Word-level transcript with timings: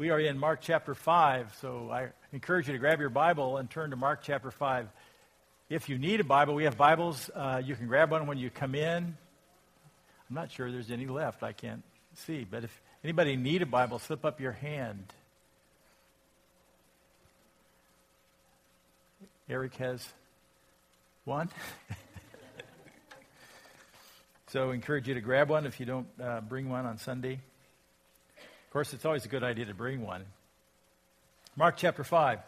We 0.00 0.08
are 0.08 0.18
in 0.18 0.38
Mark 0.38 0.60
chapter 0.62 0.94
5, 0.94 1.58
so 1.60 1.90
I 1.92 2.08
encourage 2.32 2.68
you 2.68 2.72
to 2.72 2.78
grab 2.78 3.00
your 3.00 3.10
Bible 3.10 3.58
and 3.58 3.68
turn 3.68 3.90
to 3.90 3.96
Mark 3.96 4.20
chapter 4.22 4.50
5. 4.50 4.88
If 5.68 5.90
you 5.90 5.98
need 5.98 6.20
a 6.20 6.24
Bible, 6.24 6.54
we 6.54 6.64
have 6.64 6.78
Bibles. 6.78 7.28
Uh, 7.34 7.60
you 7.62 7.76
can 7.76 7.86
grab 7.86 8.10
one 8.10 8.26
when 8.26 8.38
you 8.38 8.48
come 8.48 8.74
in. 8.74 9.04
I'm 9.04 10.34
not 10.34 10.52
sure 10.52 10.72
there's 10.72 10.90
any 10.90 11.04
left. 11.04 11.42
I 11.42 11.52
can't 11.52 11.82
see. 12.14 12.46
But 12.50 12.64
if 12.64 12.80
anybody 13.04 13.36
need 13.36 13.60
a 13.60 13.66
Bible, 13.66 13.98
slip 13.98 14.24
up 14.24 14.40
your 14.40 14.52
hand. 14.52 15.04
Eric 19.50 19.74
has 19.74 20.08
one. 21.26 21.50
so 24.48 24.70
encourage 24.70 25.08
you 25.08 25.12
to 25.12 25.20
grab 25.20 25.50
one 25.50 25.66
if 25.66 25.78
you 25.78 25.84
don't 25.84 26.06
uh, 26.18 26.40
bring 26.40 26.70
one 26.70 26.86
on 26.86 26.96
Sunday. 26.96 27.40
Of 28.70 28.72
course, 28.72 28.92
it's 28.92 29.04
always 29.04 29.24
a 29.24 29.28
good 29.28 29.42
idea 29.42 29.64
to 29.64 29.74
bring 29.74 30.06
one. 30.06 30.24
Mark 31.56 31.76
chapter 31.76 32.04
5. 32.04 32.38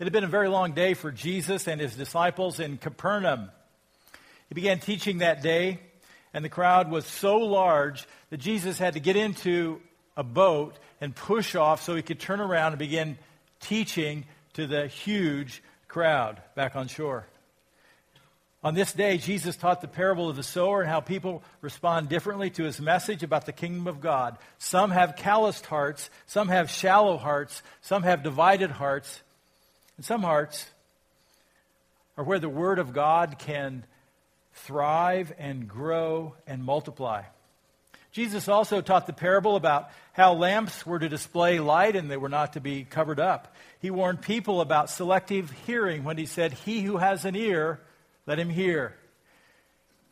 It 0.00 0.02
had 0.02 0.12
been 0.12 0.24
a 0.24 0.26
very 0.26 0.48
long 0.48 0.72
day 0.72 0.94
for 0.94 1.12
Jesus 1.12 1.68
and 1.68 1.80
his 1.80 1.94
disciples 1.94 2.58
in 2.58 2.78
Capernaum. 2.78 3.52
He 4.48 4.56
began 4.56 4.80
teaching 4.80 5.18
that 5.18 5.40
day, 5.40 5.78
and 6.32 6.44
the 6.44 6.48
crowd 6.48 6.90
was 6.90 7.06
so 7.06 7.36
large 7.36 8.08
that 8.30 8.38
Jesus 8.38 8.76
had 8.76 8.94
to 8.94 9.00
get 9.00 9.14
into 9.14 9.80
a 10.16 10.24
boat 10.24 10.76
and 11.00 11.14
push 11.14 11.54
off 11.54 11.80
so 11.84 11.94
he 11.94 12.02
could 12.02 12.18
turn 12.18 12.40
around 12.40 12.72
and 12.72 12.78
begin 12.80 13.16
teaching 13.60 14.24
to 14.54 14.66
the 14.66 14.88
huge 14.88 15.62
crowd 15.86 16.42
back 16.56 16.74
on 16.74 16.88
shore. 16.88 17.24
On 18.64 18.72
this 18.74 18.94
day, 18.94 19.18
Jesus 19.18 19.56
taught 19.56 19.82
the 19.82 19.88
parable 19.88 20.30
of 20.30 20.36
the 20.36 20.42
sower 20.42 20.80
and 20.80 20.90
how 20.90 21.00
people 21.00 21.42
respond 21.60 22.08
differently 22.08 22.48
to 22.48 22.64
his 22.64 22.80
message 22.80 23.22
about 23.22 23.44
the 23.44 23.52
kingdom 23.52 23.86
of 23.86 24.00
God. 24.00 24.38
Some 24.56 24.90
have 24.90 25.16
calloused 25.16 25.66
hearts, 25.66 26.08
some 26.26 26.48
have 26.48 26.70
shallow 26.70 27.18
hearts, 27.18 27.62
some 27.82 28.04
have 28.04 28.22
divided 28.22 28.70
hearts, 28.70 29.20
and 29.98 30.06
some 30.06 30.22
hearts 30.22 30.66
are 32.16 32.24
where 32.24 32.38
the 32.38 32.48
word 32.48 32.78
of 32.78 32.94
God 32.94 33.38
can 33.38 33.84
thrive 34.54 35.34
and 35.38 35.68
grow 35.68 36.34
and 36.46 36.64
multiply. 36.64 37.24
Jesus 38.12 38.48
also 38.48 38.80
taught 38.80 39.06
the 39.06 39.12
parable 39.12 39.56
about 39.56 39.90
how 40.14 40.32
lamps 40.32 40.86
were 40.86 41.00
to 41.00 41.08
display 41.10 41.60
light 41.60 41.96
and 41.96 42.10
they 42.10 42.16
were 42.16 42.30
not 42.30 42.54
to 42.54 42.60
be 42.60 42.84
covered 42.84 43.20
up. 43.20 43.54
He 43.80 43.90
warned 43.90 44.22
people 44.22 44.62
about 44.62 44.88
selective 44.88 45.50
hearing 45.66 46.02
when 46.02 46.16
he 46.16 46.24
said, 46.24 46.54
He 46.54 46.80
who 46.80 46.96
has 46.96 47.26
an 47.26 47.36
ear, 47.36 47.80
let 48.26 48.38
him 48.38 48.50
hear. 48.50 48.94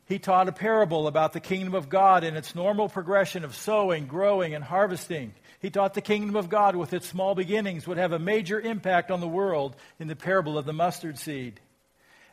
He 0.07 0.19
taught 0.19 0.49
a 0.49 0.53
parable 0.53 1.07
about 1.07 1.33
the 1.33 1.41
kingdom 1.41 1.75
of 1.75 1.89
God 1.89 2.25
and 2.25 2.37
its 2.37 2.55
normal 2.55 2.89
progression 2.89 3.45
of 3.45 3.55
sowing, 3.55 4.07
growing, 4.07 4.55
and 4.55 4.63
harvesting. 4.63 5.33
He 5.61 5.71
taught 5.71 5.95
the 5.95 6.01
kingdom 6.01 6.37
of 6.37 6.49
God 6.49 6.77
with 6.77 6.93
its 6.93 7.09
small 7.09 7.35
beginnings 7.35 7.87
would 7.87 7.99
have 7.99 8.13
a 8.13 8.19
major 8.19 8.61
impact 8.61 9.11
on 9.11 9.21
the 9.21 9.29
world 9.29 9.77
in 9.99 10.09
the 10.09 10.17
parable 10.17 10.59
of 10.59 10.67
the 10.67 10.73
mustard 10.73 11.19
seed. 11.19 11.61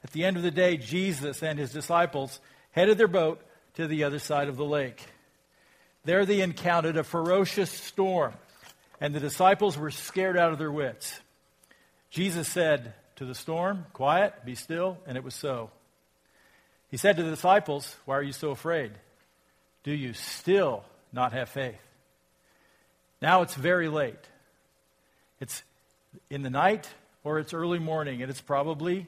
At 0.04 0.12
the 0.12 0.26
end 0.26 0.36
of 0.36 0.44
the 0.44 0.52
day, 0.52 0.78
Jesus 0.78 1.44
and 1.44 1.60
his 1.60 1.72
disciples 1.72 2.40
headed 2.72 2.98
their 2.98 3.08
boat 3.08 3.42
to 3.76 3.88
the 3.88 4.04
other 4.04 4.20
side 4.20 4.48
of 4.48 4.58
the 4.58 4.66
lake. 4.66 5.06
There 6.06 6.26
they 6.26 6.42
encountered 6.42 6.98
a 6.98 7.04
ferocious 7.04 7.70
storm, 7.70 8.34
and 9.00 9.14
the 9.14 9.20
disciples 9.20 9.78
were 9.78 9.92
scared 9.92 10.38
out 10.38 10.52
of 10.52 10.58
their 10.58 10.72
wits. 10.72 11.20
Jesus 12.10 12.48
said, 12.48 12.94
to 13.20 13.26
the 13.26 13.36
storm, 13.36 13.86
Quiet, 13.92 14.46
be 14.46 14.56
still, 14.56 14.98
and 15.06 15.18
it 15.18 15.26
was 15.26 15.36
so. 15.36 15.72
He 16.90 16.96
said 16.96 17.18
to 17.18 17.24
the 17.24 17.30
disciples, 17.30 17.96
Why 18.06 18.18
are 18.18 18.24
you 18.24 18.32
so 18.32 18.52
afraid? 18.52 18.94
Do 19.84 19.92
you 19.92 20.14
still 20.14 20.86
not 21.12 21.34
have 21.34 21.50
faith? 21.50 21.82
Now 23.22 23.42
it's 23.42 23.56
very 23.56 23.90
late. 23.90 24.24
It's 25.42 25.64
in 26.30 26.44
the 26.44 26.50
night 26.50 26.90
or 27.26 27.40
it's 27.40 27.54
early 27.54 27.78
morning, 27.78 28.22
and 28.22 28.32
it's 28.32 28.40
probably 28.40 29.06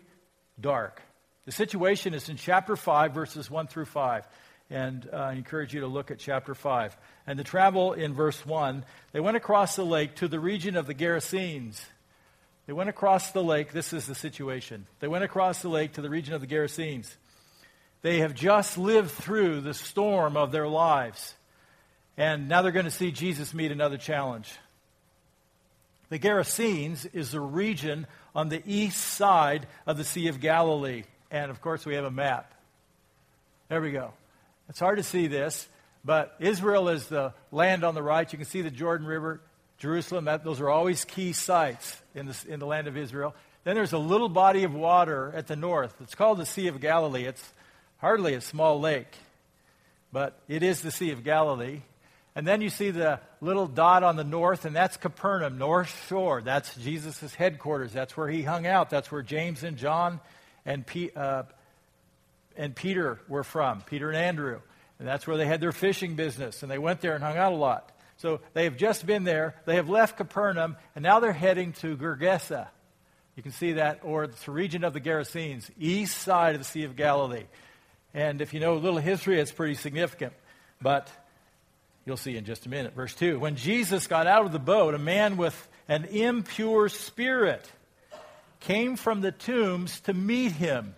dark. 0.60 1.02
The 1.46 1.54
situation 1.54 2.14
is 2.14 2.28
in 2.28 2.36
chapter 2.36 2.76
5, 2.76 3.14
verses 3.14 3.50
1 3.50 3.68
through 3.68 3.86
5. 3.86 4.28
And 4.70 5.10
uh, 5.12 5.16
I 5.16 5.34
encourage 5.34 5.74
you 5.74 5.82
to 5.82 5.88
look 5.88 6.12
at 6.12 6.20
chapter 6.20 6.54
5. 6.54 6.98
And 7.28 7.40
the 7.40 7.46
travel 7.46 7.94
in 7.94 8.14
verse 8.14 8.46
1, 8.46 8.84
they 9.14 9.22
went 9.22 9.38
across 9.38 9.78
the 9.78 9.86
lake 9.86 10.16
to 10.16 10.28
the 10.28 10.40
region 10.40 10.76
of 10.76 10.86
the 10.86 10.94
Gerasenes. 10.94 11.82
They 12.72 12.76
went 12.76 12.90
across 12.90 13.32
the 13.32 13.44
lake. 13.44 13.74
This 13.74 13.92
is 13.92 14.06
the 14.06 14.16
situation. 14.16 14.88
They 15.02 15.10
went 15.10 15.26
across 15.26 15.62
the 15.62 15.68
lake 15.68 15.92
to 15.96 16.02
the 16.02 16.10
region 16.10 16.36
of 16.36 16.40
the 16.40 16.48
Gerasenes. 16.48 17.14
They 18.02 18.20
have 18.20 18.34
just 18.34 18.78
lived 18.78 19.12
through 19.12 19.60
the 19.60 19.74
storm 19.74 20.38
of 20.38 20.54
their 20.54 20.70
lives. 20.70 21.34
And 22.16 22.48
now 22.48 22.62
they're 22.62 22.72
going 22.72 22.86
to 22.86 22.90
see 22.90 23.12
Jesus 23.12 23.54
meet 23.54 23.74
another 23.74 23.98
challenge. 23.98 24.50
The 26.08 26.18
Gerasenes 26.18 27.14
is 27.14 27.34
a 27.34 27.42
region 27.42 28.08
on 28.34 28.48
the 28.48 28.64
east 28.66 29.02
side 29.02 29.68
of 29.86 29.98
the 29.98 30.06
Sea 30.06 30.30
of 30.30 30.40
Galilee. 30.40 31.04
And 31.30 31.52
of 31.52 31.60
course, 31.60 31.86
we 31.86 31.96
have 31.96 32.06
a 32.06 32.10
map. 32.10 32.54
There 33.68 33.82
we 33.82 33.92
go. 33.92 34.14
It's 34.70 34.80
hard 34.80 34.96
to 34.96 35.04
see 35.04 35.28
this, 35.28 35.68
but 36.06 36.38
Israel 36.40 36.88
is 36.88 37.08
the 37.08 37.34
land 37.52 37.84
on 37.84 37.96
the 37.96 38.02
right. 38.02 38.32
You 38.32 38.40
can 38.40 38.48
see 38.48 38.62
the 38.62 38.72
Jordan 38.72 39.06
River. 39.06 39.42
Jerusalem, 39.82 40.26
that, 40.26 40.44
those 40.44 40.62
are 40.62 40.70
always 40.70 41.06
key 41.06 41.34
sites 41.34 42.00
in 42.14 42.28
the, 42.28 42.38
in 42.48 42.60
the 42.60 42.68
land 42.68 42.88
of 42.88 42.96
Israel. 42.96 43.34
Then 43.64 43.74
there's 43.74 43.94
a 43.94 43.98
little 43.98 44.30
body 44.30 44.64
of 44.64 44.76
water 44.76 45.34
at 45.36 45.48
the 45.48 45.56
north. 45.56 45.96
It's 46.02 46.14
called 46.14 46.38
the 46.38 46.46
Sea 46.46 46.68
of 46.68 46.80
Galilee. 46.80 47.26
It's 47.26 47.44
hardly 47.98 48.36
a 48.36 48.42
small 48.42 48.80
lake, 48.80 49.12
but 50.14 50.40
it 50.48 50.62
is 50.62 50.82
the 50.82 50.92
Sea 50.92 51.10
of 51.10 51.24
Galilee. 51.24 51.82
And 52.36 52.48
then 52.48 52.62
you 52.62 52.70
see 52.70 52.92
the 52.92 53.22
little 53.42 53.66
dot 53.66 54.04
on 54.04 54.18
the 54.18 54.24
north, 54.24 54.66
and 54.66 54.76
that's 54.76 54.98
Capernaum, 54.98 55.58
North 55.58 56.08
Shore. 56.08 56.44
That's 56.44 56.76
Jesus' 56.76 57.34
headquarters. 57.34 57.92
That's 57.92 58.16
where 58.16 58.30
he 58.30 58.44
hung 58.44 58.68
out. 58.68 58.92
That's 58.92 59.12
where 59.12 59.24
James 59.24 59.64
and 59.64 59.78
John 59.78 60.20
and, 60.64 60.86
P, 60.86 61.10
uh, 61.16 61.44
and 62.56 62.76
Peter 62.76 63.20
were 63.28 63.44
from, 63.44 63.82
Peter 63.82 64.10
and 64.10 64.18
Andrew. 64.18 64.62
And 65.00 65.08
that's 65.08 65.26
where 65.26 65.38
they 65.38 65.48
had 65.48 65.60
their 65.60 65.72
fishing 65.72 66.14
business, 66.14 66.62
and 66.62 66.72
they 66.72 66.78
went 66.78 67.02
there 67.02 67.16
and 67.16 67.24
hung 67.24 67.36
out 67.36 67.52
a 67.52 67.56
lot. 67.56 67.92
So 68.22 68.40
they 68.54 68.66
have 68.66 68.78
just 68.78 69.08
been 69.08 69.24
there. 69.24 69.56
They 69.66 69.78
have 69.78 69.90
left 69.90 70.18
Capernaum, 70.18 70.78
and 70.96 71.02
now 71.02 71.20
they're 71.20 71.34
heading 71.34 71.74
to 71.74 71.98
Gergesa. 71.98 72.68
You 73.36 73.42
can 73.42 73.52
see 73.52 73.74
that, 73.74 74.02
or 74.04 74.26
it's 74.26 74.46
the 74.46 74.52
region 74.52 74.84
of 74.84 74.94
the 74.94 75.02
Gerasenes, 75.02 75.72
east 75.80 76.20
side 76.20 76.54
of 76.54 76.62
the 76.62 76.66
Sea 76.66 76.84
of 76.84 76.96
Galilee. 76.96 77.46
And 78.14 78.40
if 78.40 78.54
you 78.54 78.60
know 78.60 78.76
a 78.76 78.78
little 78.78 79.00
history, 79.00 79.40
it's 79.40 79.52
pretty 79.52 79.74
significant. 79.74 80.34
But 80.80 81.10
you'll 82.06 82.16
see 82.16 82.38
in 82.38 82.46
just 82.46 82.68
a 82.68 82.70
minute. 82.70 82.94
Verse 82.94 83.16
2 83.16 83.40
When 83.40 83.56
Jesus 83.56 84.06
got 84.06 84.28
out 84.28 84.46
of 84.46 84.52
the 84.52 84.60
boat, 84.60 84.94
a 84.94 85.00
man 85.00 85.36
with 85.36 85.68
an 85.88 86.06
impure 86.06 86.90
spirit 86.90 87.68
came 88.60 88.98
from 88.98 89.22
the 89.22 89.32
tombs 89.32 90.00
to 90.02 90.14
meet 90.14 90.52
him. 90.52 90.94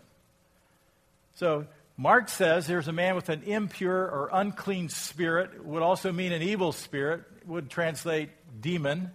So 1.35 1.67
Mark 1.95 2.29
says 2.29 2.65
there's 2.65 2.87
a 2.87 2.93
man 2.93 3.15
with 3.15 3.29
an 3.29 3.43
impure 3.43 3.95
or 3.95 4.29
unclean 4.33 4.89
spirit, 4.89 5.63
would 5.63 5.83
also 5.83 6.11
mean 6.11 6.31
an 6.31 6.41
evil 6.41 6.71
spirit, 6.71 7.21
would 7.45 7.69
translate 7.69 8.29
demon. 8.59 9.11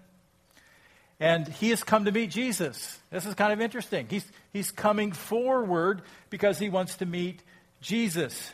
And 1.21 1.49
he 1.49 1.71
has 1.71 1.83
come 1.83 2.05
to 2.05 2.13
meet 2.13 2.31
Jesus. 2.31 2.97
This 3.11 3.27
is 3.27 3.35
kind 3.35 3.53
of 3.53 3.61
interesting. 3.61 4.07
He's, 4.09 4.25
he's 4.53 4.71
coming 4.71 5.11
forward 5.11 6.03
because 6.31 6.59
he 6.61 6.69
wants 6.69 6.97
to 6.99 7.07
meet 7.07 7.43
Jesus. 7.81 8.53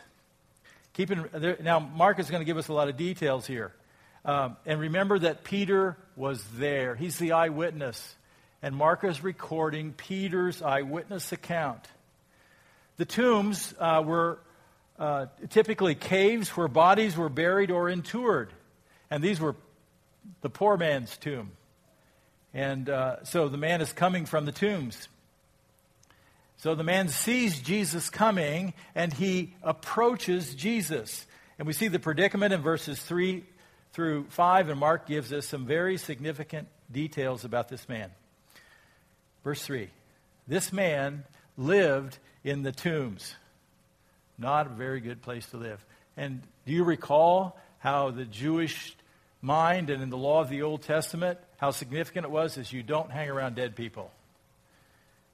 Keep 0.94 1.10
in, 1.10 1.56
now, 1.62 1.78
Mark 1.80 2.18
is 2.18 2.30
going 2.30 2.40
to 2.40 2.46
give 2.46 2.56
us 2.56 2.68
a 2.68 2.72
lot 2.72 2.88
of 2.88 2.96
details 2.96 3.46
here. 3.46 3.72
Um, 4.24 4.56
and 4.64 4.80
remember 4.80 5.18
that 5.18 5.44
Peter 5.44 5.98
was 6.16 6.42
there. 6.56 6.94
He's 6.94 7.18
the 7.18 7.32
eyewitness. 7.32 8.14
And 8.62 8.74
Mark 8.74 9.04
is 9.04 9.22
recording 9.22 9.92
Peter's 9.92 10.62
eyewitness 10.62 11.32
account. 11.32 11.86
The 12.96 13.04
tombs 13.04 13.74
uh, 13.78 14.02
were 14.04 14.38
uh, 14.98 15.26
typically 15.50 15.94
caves 15.94 16.50
where 16.50 16.68
bodies 16.68 17.16
were 17.16 17.28
buried 17.28 17.70
or 17.70 17.88
interred. 17.88 18.52
And 19.10 19.22
these 19.22 19.40
were 19.40 19.56
the 20.40 20.50
poor 20.50 20.76
man's 20.76 21.16
tomb. 21.16 21.52
And 22.52 22.88
uh, 22.88 23.24
so 23.24 23.48
the 23.48 23.56
man 23.56 23.80
is 23.80 23.92
coming 23.92 24.26
from 24.26 24.44
the 24.44 24.52
tombs. 24.52 25.08
So 26.58 26.74
the 26.74 26.84
man 26.84 27.08
sees 27.08 27.60
Jesus 27.60 28.10
coming 28.10 28.74
and 28.94 29.12
he 29.12 29.54
approaches 29.62 30.54
Jesus. 30.54 31.26
And 31.58 31.66
we 31.66 31.72
see 31.72 31.88
the 31.88 31.98
predicament 31.98 32.52
in 32.52 32.62
verses 32.62 33.00
3 33.00 33.44
through 33.92 34.26
5, 34.30 34.70
and 34.70 34.80
Mark 34.80 35.06
gives 35.06 35.32
us 35.32 35.46
some 35.46 35.66
very 35.66 35.96
significant 35.98 36.66
details 36.90 37.44
about 37.44 37.68
this 37.68 37.88
man. 37.88 38.10
Verse 39.44 39.62
3 39.62 39.88
This 40.48 40.72
man 40.72 41.24
lived 41.56 42.18
in 42.44 42.62
the 42.62 42.70
tombs. 42.70 43.34
Not 44.38 44.66
a 44.66 44.70
very 44.70 45.00
good 45.00 45.22
place 45.22 45.46
to 45.46 45.56
live. 45.56 45.84
And 46.16 46.42
do 46.66 46.72
you 46.72 46.84
recall 46.84 47.58
how 47.78 48.10
the 48.10 48.24
Jewish 48.24 48.94
mind 49.40 49.90
and 49.90 50.02
in 50.02 50.10
the 50.10 50.16
law 50.16 50.40
of 50.40 50.48
the 50.48 50.62
Old 50.62 50.82
Testament, 50.82 51.38
how 51.58 51.70
significant 51.70 52.24
it 52.24 52.30
was 52.30 52.56
is 52.56 52.72
you 52.72 52.82
don't 52.82 53.10
hang 53.10 53.28
around 53.28 53.56
dead 53.56 53.76
people. 53.76 54.10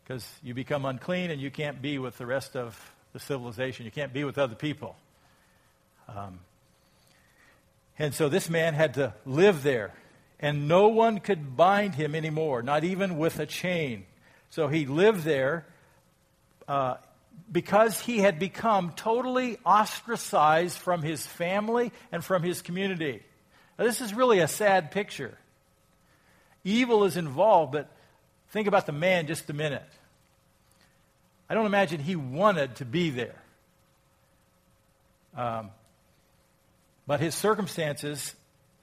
Because 0.02 0.26
you 0.42 0.54
become 0.54 0.84
unclean 0.84 1.30
and 1.30 1.40
you 1.40 1.50
can't 1.50 1.80
be 1.80 1.98
with 1.98 2.18
the 2.18 2.26
rest 2.26 2.56
of 2.56 2.78
the 3.12 3.20
civilization. 3.20 3.84
You 3.84 3.92
can't 3.92 4.12
be 4.12 4.24
with 4.24 4.38
other 4.38 4.56
people. 4.56 4.96
Um, 6.08 6.40
and 7.98 8.14
so 8.14 8.28
this 8.28 8.50
man 8.50 8.74
had 8.74 8.94
to 8.94 9.14
live 9.24 9.62
there. 9.62 9.92
and 10.40 10.66
no 10.66 10.88
one 10.88 11.20
could 11.20 11.56
bind 11.56 11.94
him 11.94 12.14
anymore, 12.14 12.62
not 12.62 12.82
even 12.82 13.18
with 13.18 13.38
a 13.38 13.46
chain. 13.46 14.06
So 14.48 14.68
he 14.68 14.86
lived 14.86 15.22
there 15.22 15.66
uh, 16.70 16.96
because 17.50 17.98
he 17.98 18.18
had 18.18 18.38
become 18.38 18.92
totally 18.94 19.58
ostracized 19.66 20.78
from 20.78 21.02
his 21.02 21.26
family 21.26 21.90
and 22.12 22.24
from 22.24 22.44
his 22.44 22.62
community. 22.62 23.24
Now, 23.76 23.86
this 23.86 24.00
is 24.00 24.14
really 24.14 24.38
a 24.38 24.46
sad 24.46 24.92
picture. 24.92 25.36
Evil 26.62 27.02
is 27.02 27.16
involved, 27.16 27.72
but 27.72 27.90
think 28.50 28.68
about 28.68 28.86
the 28.86 28.92
man 28.92 29.26
just 29.26 29.50
a 29.50 29.52
minute. 29.52 29.82
I 31.48 31.54
don't 31.54 31.66
imagine 31.66 31.98
he 31.98 32.14
wanted 32.14 32.76
to 32.76 32.84
be 32.84 33.10
there. 33.10 33.42
Um, 35.36 35.70
but 37.04 37.18
his 37.18 37.34
circumstances 37.34 38.32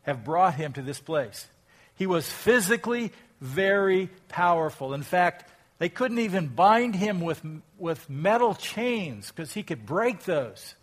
have 0.02 0.26
brought 0.26 0.56
him 0.56 0.74
to 0.74 0.82
this 0.82 1.00
place. 1.00 1.48
He 1.96 2.06
was 2.06 2.30
physically 2.30 3.14
very 3.40 4.10
powerful. 4.28 4.94
In 4.94 5.04
fact, 5.04 5.50
they 5.80 5.90
couldn't 5.90 6.20
even 6.20 6.48
bind 6.48 6.96
him 6.96 7.22
with, 7.22 7.42
with 7.78 8.10
metal 8.10 8.56
chains 8.56 9.32
because 9.32 9.54
he 9.54 9.64
could 9.64 9.86
break 9.86 10.24
those. 10.24 10.76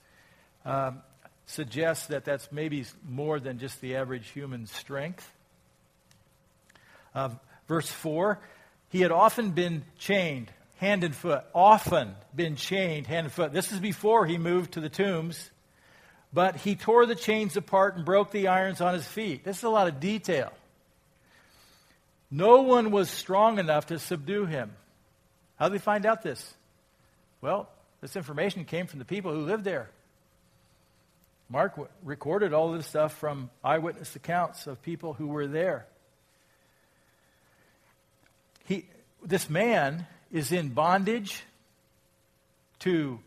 Um, 0.65 1.03
suggests 1.47 2.07
that 2.07 2.25
that's 2.25 2.51
maybe 2.51 2.85
more 3.07 3.39
than 3.39 3.59
just 3.59 3.81
the 3.81 3.97
average 3.97 4.29
human 4.29 4.67
strength. 4.67 5.31
Uh, 7.15 7.31
verse 7.69 7.91
4 7.91 8.39
He 8.89 9.01
had 9.01 9.11
often 9.11 9.51
been 9.51 9.85
chained 9.99 10.51
hand 10.77 11.05
and 11.05 11.15
foot, 11.15 11.45
often 11.55 12.15
been 12.35 12.57
chained 12.57 13.07
hand 13.07 13.27
and 13.27 13.33
foot. 13.33 13.53
This 13.53 13.73
is 13.73 13.81
before 13.81 14.27
he 14.27 14.39
moved 14.39 14.73
to 14.73 14.81
the 14.81 14.89
tombs. 14.89 15.51
But 16.33 16.57
he 16.57 16.75
tore 16.75 17.07
the 17.07 17.15
chains 17.15 17.57
apart 17.57 17.95
and 17.95 18.05
broke 18.05 18.33
the 18.33 18.49
irons 18.49 18.81
on 18.81 18.93
his 18.93 19.07
feet. 19.07 19.45
This 19.45 19.59
is 19.59 19.63
a 19.63 19.69
lot 19.69 19.87
of 19.87 20.01
detail. 20.01 20.53
No 22.29 22.63
one 22.63 22.91
was 22.91 23.09
strong 23.09 23.61
enough 23.61 23.87
to 23.87 24.01
subdue 24.01 24.47
him. 24.47 24.73
How 25.57 25.69
did 25.69 25.79
they 25.79 25.83
find 25.83 26.07
out 26.07 26.23
this? 26.23 26.55
Well, 27.41 27.69
this 28.01 28.17
information 28.17 28.65
came 28.65 28.87
from 28.87 28.99
the 28.99 29.05
people 29.05 29.33
who 29.33 29.41
lived 29.41 29.65
there. 29.65 29.91
Mark 31.49 31.75
recorded 32.03 32.53
all 32.53 32.73
this 32.73 32.87
stuff 32.87 33.17
from 33.19 33.51
eyewitness 33.63 34.17
accounts 34.17 34.67
of 34.67 34.83
people 34.83 35.13
who 35.13 35.27
were 35.27 35.47
there. 35.47 35.87
He, 38.67 38.87
this 39.23 39.51
man 39.51 40.07
is 40.33 40.53
in 40.53 40.71
bondage 40.71 41.43
to 42.81 43.21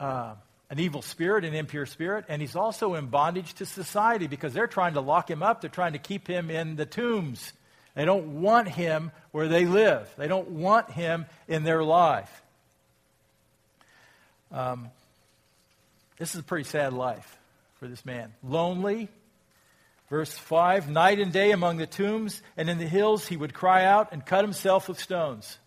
uh, 0.00 0.34
an 0.68 0.78
evil 0.78 1.02
spirit, 1.02 1.44
an 1.44 1.54
impure 1.54 1.86
spirit, 1.86 2.24
and 2.28 2.40
he's 2.42 2.56
also 2.56 2.94
in 2.94 3.06
bondage 3.06 3.54
to 3.54 3.66
society 3.66 4.26
because 4.26 4.52
they're 4.52 4.66
trying 4.66 4.94
to 4.94 5.00
lock 5.00 5.30
him 5.30 5.42
up. 5.42 5.60
They're 5.60 5.70
trying 5.70 5.94
to 5.94 5.98
keep 5.98 6.28
him 6.28 6.50
in 6.50 6.76
the 6.76 6.86
tombs. 6.86 7.52
They 8.00 8.06
don't 8.06 8.40
want 8.40 8.66
him 8.66 9.12
where 9.30 9.46
they 9.46 9.66
live, 9.66 10.08
they 10.16 10.26
don't 10.26 10.48
want 10.52 10.90
him 10.90 11.26
in 11.46 11.64
their 11.64 11.84
life. 11.84 12.42
Um, 14.50 14.88
this 16.16 16.32
is 16.32 16.40
a 16.40 16.42
pretty 16.42 16.64
sad 16.64 16.94
life 16.94 17.36
for 17.78 17.88
this 17.88 18.06
man. 18.06 18.32
Lonely. 18.42 19.10
Verse 20.08 20.32
5 20.32 20.88
Night 20.88 21.20
and 21.20 21.30
day 21.30 21.50
among 21.50 21.76
the 21.76 21.86
tombs 21.86 22.40
and 22.56 22.70
in 22.70 22.78
the 22.78 22.86
hills 22.86 23.26
he 23.26 23.36
would 23.36 23.52
cry 23.52 23.84
out 23.84 24.12
and 24.12 24.24
cut 24.24 24.44
himself 24.44 24.88
with 24.88 24.98
stones. 24.98 25.58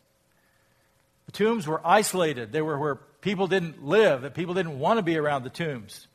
The 1.28 1.34
tombs 1.34 1.68
were 1.68 1.86
isolated, 1.86 2.52
they 2.52 2.64
were 2.64 2.80
where 2.80 2.96
people 2.96 3.46
didn't 3.46 3.86
live, 3.86 4.24
that 4.24 4.34
people 4.34 4.56
didn't 4.56 4.80
want 4.80 4.98
to 4.98 5.04
be 5.04 5.18
around 5.18 5.44
the 5.44 5.52
tombs. 5.52 6.08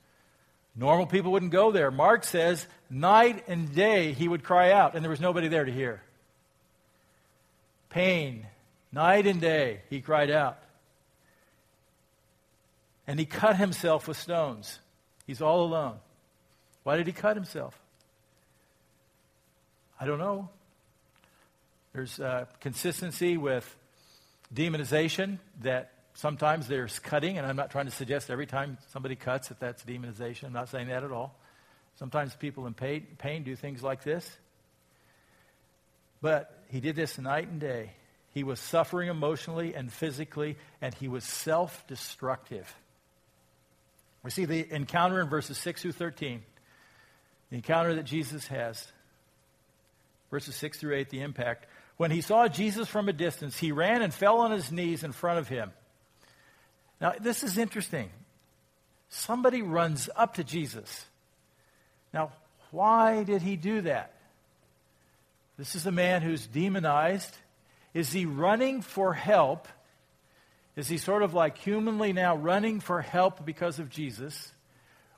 Normal 0.75 1.07
people 1.07 1.31
wouldn't 1.31 1.53
go 1.53 1.71
there. 1.71 1.93
Mark 1.93 2.25
says, 2.25 2.67
night 2.91 3.45
and 3.47 3.73
day 3.73 4.15
he 4.15 4.27
would 4.27 4.43
cry 4.43 4.73
out, 4.73 4.97
and 4.97 5.05
there 5.05 5.11
was 5.11 5.21
nobody 5.21 5.47
there 5.47 5.65
to 5.65 5.73
hear. 5.73 6.03
Pain, 7.91 8.47
night 8.93 9.27
and 9.27 9.41
day, 9.41 9.81
he 9.91 10.01
cried 10.01 10.31
out. 10.31 10.59
And 13.07 13.19
he 13.19 13.25
cut 13.25 13.57
himself 13.57 14.07
with 14.07 14.19
stones. 14.19 14.79
He's 15.27 15.41
all 15.41 15.63
alone. 15.63 15.97
Why 16.83 16.97
did 16.97 17.07
he 17.07 17.13
cut 17.13 17.37
himself? 17.37 17.79
I 20.01 20.07
don't 20.07 20.19
know. 20.19 20.49
There's 21.93 22.21
uh, 22.21 22.45
consistency 22.61 23.37
with 23.37 23.77
demonization 24.55 25.39
that 25.63 25.93
sometimes 26.15 26.69
there's 26.69 26.99
cutting, 26.99 27.39
and 27.39 27.47
I'm 27.47 27.57
not 27.57 27.71
trying 27.71 27.87
to 27.87 27.91
suggest 27.91 28.31
every 28.31 28.47
time 28.47 28.79
somebody 28.89 29.17
cuts 29.17 29.49
that 29.49 29.61
that's 29.61 29.85
demonization. 29.85 30.45
I'm 30.45 30.53
not 30.53 30.69
saying 30.69 30.89
that 30.89 31.05
at 31.05 31.13
all. 31.13 31.39
Sometimes 31.97 32.35
people 32.37 32.67
in 32.67 32.75
pain, 32.75 33.07
pain 33.19 33.43
do 33.43 33.57
things 33.57 33.83
like 33.83 34.05
this. 34.05 34.29
But 36.21 36.65
he 36.69 36.81
did 36.81 36.97
this 36.97 37.19
night 37.19 37.49
and 37.49 37.61
day. 37.61 37.93
He 38.33 38.45
was 38.45 38.61
suffering 38.61 39.09
emotionally 39.09 39.75
and 39.75 39.93
physically, 39.93 40.57
and 40.81 40.95
he 40.95 41.09
was 41.09 41.25
self 41.25 41.87
destructive. 41.87 42.73
We 44.23 44.31
see 44.31 44.45
the 44.45 44.73
encounter 44.75 45.21
in 45.21 45.29
verses 45.29 45.59
6 45.59 45.83
through 45.83 45.93
13. 45.93 46.43
The 47.51 47.57
encounter 47.57 47.95
that 47.95 48.05
Jesus 48.05 48.47
has. 48.49 48.87
Verses 50.31 50.55
6 50.57 50.79
through 50.79 50.97
8, 50.97 51.11
the 51.11 51.21
impact. 51.23 51.67
When 51.97 52.11
he 52.11 52.21
saw 52.21 52.47
Jesus 52.49 52.89
from 52.89 53.09
a 53.09 53.13
distance, 53.13 53.59
he 53.59 53.73
ran 53.73 54.03
and 54.03 54.13
fell 54.13 54.41
on 54.41 54.51
his 54.51 54.71
knees 54.71 55.03
in 55.03 55.13
front 55.13 55.39
of 55.39 55.49
him. 55.49 55.73
Now, 57.01 57.15
this 57.19 57.43
is 57.43 57.59
interesting. 57.59 58.11
Somebody 59.09 59.63
runs 59.63 60.11
up 60.15 60.35
to 60.35 60.45
Jesus. 60.45 61.07
Now, 62.13 62.33
why 62.71 63.25
did 63.25 63.43
he 63.43 63.57
do 63.57 63.81
that? 63.83 64.13
This 65.59 65.75
is 65.75 65.85
a 65.85 65.93
man 65.93 66.23
who's 66.23 66.47
demonized. 66.47 67.37
Is 67.93 68.13
he 68.13 68.25
running 68.25 68.81
for 68.81 69.13
help 69.13 69.69
is 70.79 70.87
he 70.87 70.97
sort 70.97 71.25
of 71.25 71.35
like 71.35 71.59
humanly 71.59 72.13
now 72.13 72.37
running 72.37 72.79
for 72.79 73.03
help 73.03 73.45
because 73.45 73.81
of 73.81 73.91
Jesus? 73.91 74.53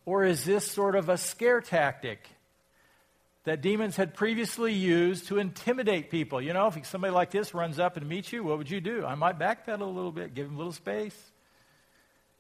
Or 0.07 0.25
is 0.25 0.43
this 0.47 0.67
sort 0.67 0.97
of 0.97 1.11
a 1.11 1.19
scare 1.19 1.61
tactic 1.61 2.27
that 3.45 3.61
demons 3.61 3.97
had 3.97 4.15
previously 4.15 4.73
used 4.73 5.27
to 5.27 5.37
intimidate 5.37 6.09
people? 6.09 6.41
You 6.41 6.55
know, 6.55 6.69
if 6.69 6.87
somebody 6.87 7.13
like 7.13 7.31
this 7.31 7.53
runs 7.53 7.79
up 7.79 7.99
and 7.99 8.09
meets 8.09 8.33
you, 8.33 8.43
what 8.43 8.57
would 8.57 8.71
you 8.71 8.81
do? 8.81 9.05
I 9.05 9.15
might 9.17 9.39
backpedal 9.39 9.83
a 9.83 9.85
little 9.85 10.13
bit, 10.13 10.33
give 10.33 10.47
him 10.47 10.55
a 10.55 10.57
little 10.57 10.73
space. 10.73 11.31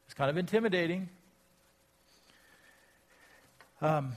It's 0.06 0.14
kind 0.14 0.30
of 0.30 0.38
intimidating. 0.38 1.10
Um, 3.82 4.12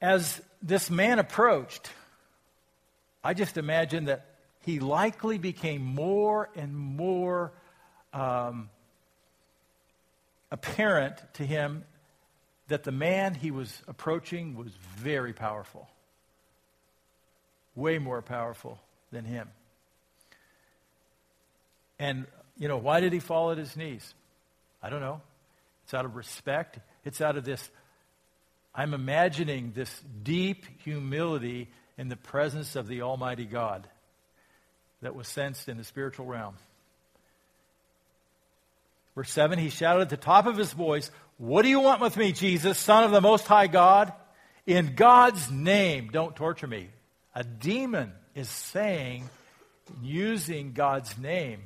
as 0.00 0.40
this 0.62 0.90
man 0.90 1.18
approached, 1.18 1.90
I 3.24 3.34
just 3.34 3.56
imagine 3.56 4.06
that 4.06 4.26
he 4.60 4.78
likely 4.78 5.38
became 5.38 5.82
more 5.82 6.48
and 6.54 6.76
more 6.76 7.52
um, 8.12 8.70
apparent 10.50 11.16
to 11.34 11.44
him 11.44 11.84
that 12.68 12.84
the 12.84 12.92
man 12.92 13.34
he 13.34 13.50
was 13.50 13.82
approaching 13.88 14.56
was 14.56 14.72
very 14.96 15.32
powerful, 15.32 15.88
way 17.74 17.98
more 17.98 18.22
powerful 18.22 18.78
than 19.10 19.24
him. 19.24 19.48
And, 21.98 22.26
you 22.56 22.68
know, 22.68 22.78
why 22.78 23.00
did 23.00 23.12
he 23.12 23.18
fall 23.18 23.50
at 23.50 23.58
his 23.58 23.76
knees? 23.76 24.14
I 24.82 24.90
don't 24.90 25.00
know. 25.00 25.20
It's 25.84 25.94
out 25.94 26.04
of 26.04 26.16
respect. 26.16 26.78
It's 27.04 27.20
out 27.20 27.36
of 27.36 27.44
this, 27.44 27.70
I'm 28.74 28.94
imagining 28.94 29.72
this 29.74 29.90
deep 30.22 30.64
humility 30.82 31.68
in 31.98 32.08
the 32.08 32.16
presence 32.16 32.74
of 32.74 32.88
the 32.88 33.02
Almighty 33.02 33.44
God 33.44 33.86
that 35.02 35.14
was 35.14 35.28
sensed 35.28 35.68
in 35.68 35.76
the 35.76 35.84
spiritual 35.84 36.26
realm. 36.26 36.54
Verse 39.14 39.30
7 39.30 39.58
He 39.58 39.68
shouted 39.68 40.02
at 40.02 40.08
the 40.08 40.16
top 40.16 40.46
of 40.46 40.56
his 40.56 40.72
voice, 40.72 41.10
What 41.36 41.62
do 41.62 41.68
you 41.68 41.80
want 41.80 42.00
with 42.00 42.16
me, 42.16 42.32
Jesus, 42.32 42.78
Son 42.78 43.04
of 43.04 43.10
the 43.10 43.20
Most 43.20 43.46
High 43.46 43.66
God? 43.66 44.12
In 44.66 44.94
God's 44.94 45.50
name, 45.50 46.10
don't 46.12 46.36
torture 46.36 46.68
me. 46.68 46.88
A 47.34 47.42
demon 47.42 48.12
is 48.34 48.48
saying, 48.48 49.28
using 50.02 50.72
God's 50.72 51.18
name, 51.18 51.62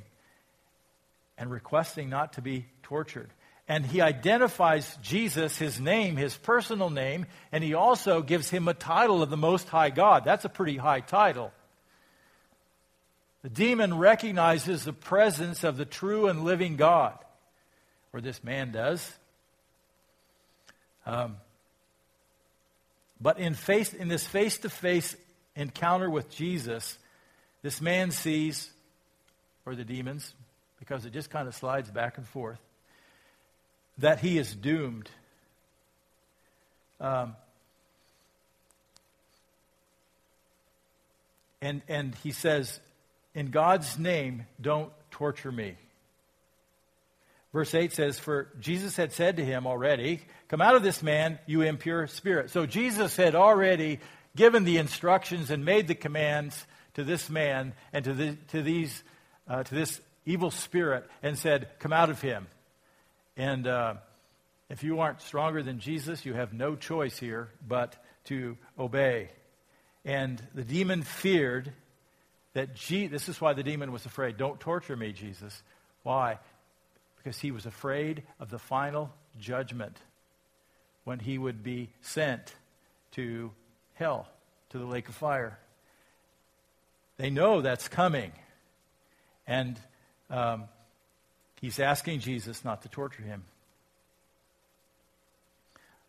and 1.37 1.51
requesting 1.51 2.09
not 2.09 2.33
to 2.33 2.41
be 2.41 2.65
tortured. 2.83 3.29
And 3.67 3.85
he 3.85 3.99
identifies 4.01 4.97
Jesus, 5.01 5.57
his 5.57 5.79
name, 5.79 6.15
his 6.15 6.37
personal 6.37 6.89
name, 6.89 7.25
and 7.51 7.63
he 7.63 7.73
also 7.73 8.21
gives 8.21 8.49
him 8.49 8.67
a 8.67 8.73
title 8.73 9.21
of 9.21 9.29
the 9.29 9.37
Most 9.37 9.67
High 9.67 9.89
God. 9.89 10.23
That's 10.23 10.45
a 10.45 10.49
pretty 10.49 10.77
high 10.77 11.01
title. 11.01 11.51
The 13.43 13.49
demon 13.49 13.97
recognizes 13.97 14.85
the 14.85 14.93
presence 14.93 15.63
of 15.63 15.77
the 15.77 15.85
true 15.85 16.27
and 16.27 16.43
living 16.43 16.75
God, 16.75 17.17
or 18.13 18.21
this 18.21 18.43
man 18.43 18.71
does. 18.71 19.09
Um, 21.05 21.37
but 23.19 23.39
in 23.39 23.53
face 23.53 23.93
in 23.93 24.07
this 24.07 24.25
face 24.25 24.57
to 24.59 24.69
face 24.69 25.15
encounter 25.55 26.09
with 26.09 26.29
Jesus, 26.29 26.97
this 27.61 27.81
man 27.81 28.11
sees, 28.11 28.69
or 29.65 29.75
the 29.75 29.85
demons, 29.85 30.33
because 30.79 31.05
it 31.05 31.13
just 31.13 31.29
kind 31.29 31.47
of 31.47 31.55
slides 31.55 31.89
back 31.89 32.17
and 32.17 32.27
forth, 32.27 32.59
that 33.97 34.19
he 34.19 34.37
is 34.37 34.53
doomed. 34.53 35.09
Um, 36.99 37.35
and, 41.61 41.81
and 41.87 42.15
he 42.23 42.31
says, 42.31 42.79
In 43.33 43.51
God's 43.51 43.97
name, 43.97 44.45
don't 44.59 44.91
torture 45.11 45.51
me. 45.51 45.75
Verse 47.53 47.73
8 47.73 47.93
says, 47.93 48.19
For 48.19 48.49
Jesus 48.59 48.95
had 48.95 49.13
said 49.13 49.37
to 49.37 49.45
him 49.45 49.65
already, 49.65 50.21
Come 50.47 50.61
out 50.61 50.75
of 50.75 50.83
this 50.83 51.01
man, 51.01 51.39
you 51.45 51.61
impure 51.61 52.07
spirit. 52.07 52.51
So 52.51 52.65
Jesus 52.65 53.15
had 53.15 53.35
already 53.35 53.99
given 54.35 54.63
the 54.63 54.77
instructions 54.77 55.49
and 55.49 55.65
made 55.65 55.87
the 55.87 55.95
commands 55.95 56.65
to 56.93 57.03
this 57.03 57.29
man 57.29 57.73
and 57.93 58.05
to, 58.05 58.13
the, 58.13 58.37
to, 58.49 58.61
these, 58.61 59.03
uh, 59.47 59.63
to 59.63 59.75
this 59.75 59.99
evil 60.25 60.51
spirit 60.51 61.07
and 61.23 61.37
said, 61.37 61.69
Come 61.79 61.93
out 61.93 62.09
of 62.09 62.21
him. 62.21 62.47
And 63.37 63.67
uh, 63.67 63.93
if 64.69 64.83
you 64.83 64.99
aren't 64.99 65.21
stronger 65.21 65.61
than 65.61 65.79
Jesus, 65.79 66.25
you 66.25 66.33
have 66.33 66.53
no 66.53 66.75
choice 66.75 67.17
here 67.17 67.49
but 67.65 67.95
to 68.25 68.57
obey. 68.77 69.29
And 70.03 70.41
the 70.55 70.63
demon 70.63 71.03
feared 71.03 71.71
that 72.53 72.75
Je- 72.75 73.07
this 73.07 73.29
is 73.29 73.39
why 73.39 73.53
the 73.53 73.61
demon 73.61 73.91
was 73.91 74.05
afraid. 74.05 74.37
Don't 74.37 74.59
torture 74.59 74.95
me, 74.95 75.13
Jesus. 75.13 75.61
Why? 76.01 76.39
Because 77.17 77.39
he 77.39 77.51
was 77.51 77.67
afraid 77.67 78.23
of 78.39 78.49
the 78.49 78.57
final 78.57 79.13
judgment 79.39 79.95
when 81.03 81.19
he 81.19 81.37
would 81.37 81.63
be 81.63 81.89
sent 82.01 82.55
to 83.11 83.51
hell, 83.93 84.27
to 84.71 84.79
the 84.79 84.85
lake 84.85 85.07
of 85.09 85.15
fire. 85.15 85.59
They 87.17 87.29
know 87.29 87.61
that's 87.61 87.87
coming. 87.87 88.31
And 89.45 89.79
um, 90.29 90.65
he's 91.61 91.79
asking 91.79 92.19
Jesus 92.19 92.63
not 92.63 92.81
to 92.83 92.89
torture 92.89 93.23
him. 93.23 93.43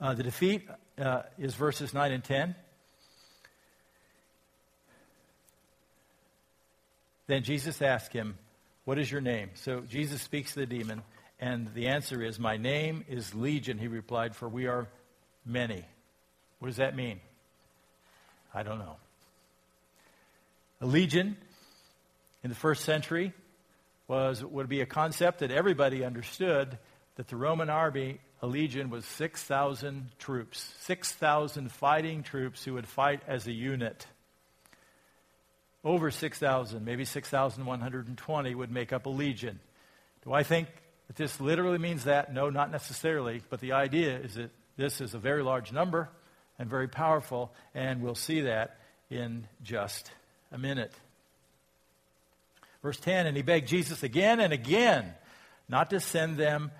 Uh, 0.00 0.14
the 0.14 0.22
defeat 0.22 0.68
uh, 1.00 1.22
is 1.38 1.54
verses 1.54 1.92
9 1.92 2.12
and 2.12 2.22
10. 2.22 2.54
Then 7.26 7.42
Jesus 7.42 7.82
asked 7.82 8.12
him, 8.12 8.38
What 8.84 8.98
is 8.98 9.10
your 9.10 9.20
name? 9.20 9.50
So 9.54 9.80
Jesus 9.80 10.22
speaks 10.22 10.54
to 10.54 10.60
the 10.60 10.66
demon, 10.66 11.02
and 11.40 11.72
the 11.74 11.88
answer 11.88 12.22
is, 12.22 12.38
My 12.38 12.56
name 12.56 13.04
is 13.08 13.34
Legion, 13.34 13.78
he 13.78 13.88
replied, 13.88 14.34
for 14.34 14.48
we 14.48 14.66
are 14.66 14.88
many. 15.44 15.84
What 16.58 16.68
does 16.68 16.76
that 16.76 16.96
mean? 16.96 17.20
I 18.54 18.62
don't 18.62 18.78
know. 18.78 18.96
A 20.80 20.86
legion 20.86 21.36
in 22.42 22.50
the 22.50 22.56
first 22.56 22.84
century 22.84 23.32
was 24.08 24.44
would 24.44 24.68
be 24.68 24.80
a 24.80 24.86
concept 24.86 25.38
that 25.40 25.52
everybody 25.52 26.04
understood 26.04 26.78
that 27.14 27.28
the 27.28 27.36
Roman 27.36 27.70
army, 27.70 28.18
a 28.42 28.46
legion, 28.46 28.90
was 28.90 29.04
6,000 29.04 30.10
troops, 30.18 30.74
6,000 30.80 31.70
fighting 31.70 32.22
troops 32.22 32.64
who 32.64 32.74
would 32.74 32.88
fight 32.88 33.20
as 33.28 33.46
a 33.46 33.52
unit 33.52 34.06
over 35.84 36.10
6,000, 36.10 36.84
maybe 36.84 37.04
6,120 37.04 38.54
would 38.54 38.70
make 38.70 38.92
up 38.92 39.06
a 39.06 39.10
legion. 39.10 39.60
Do 40.24 40.32
I 40.32 40.42
think 40.42 40.68
that 41.06 41.16
this 41.16 41.40
literally 41.40 41.78
means 41.78 42.04
that? 42.04 42.32
No, 42.32 42.50
not 42.50 42.70
necessarily. 42.70 43.42
But 43.48 43.60
the 43.60 43.72
idea 43.72 44.18
is 44.18 44.34
that 44.34 44.50
this 44.76 45.00
is 45.00 45.14
a 45.14 45.18
very 45.18 45.42
large 45.42 45.72
number 45.72 46.10
and 46.58 46.68
very 46.68 46.88
powerful, 46.88 47.52
and 47.74 48.02
we'll 48.02 48.16
see 48.16 48.42
that 48.42 48.78
in 49.08 49.46
just 49.62 50.10
a 50.52 50.58
minute. 50.58 50.92
Verse 52.82 52.98
10 52.98 53.26
And 53.26 53.36
he 53.36 53.42
begged 53.42 53.68
Jesus 53.68 54.02
again 54.02 54.40
and 54.40 54.52
again 54.52 55.14
not 55.68 55.90
to 55.90 56.00
send 56.00 56.36
them, 56.38 56.70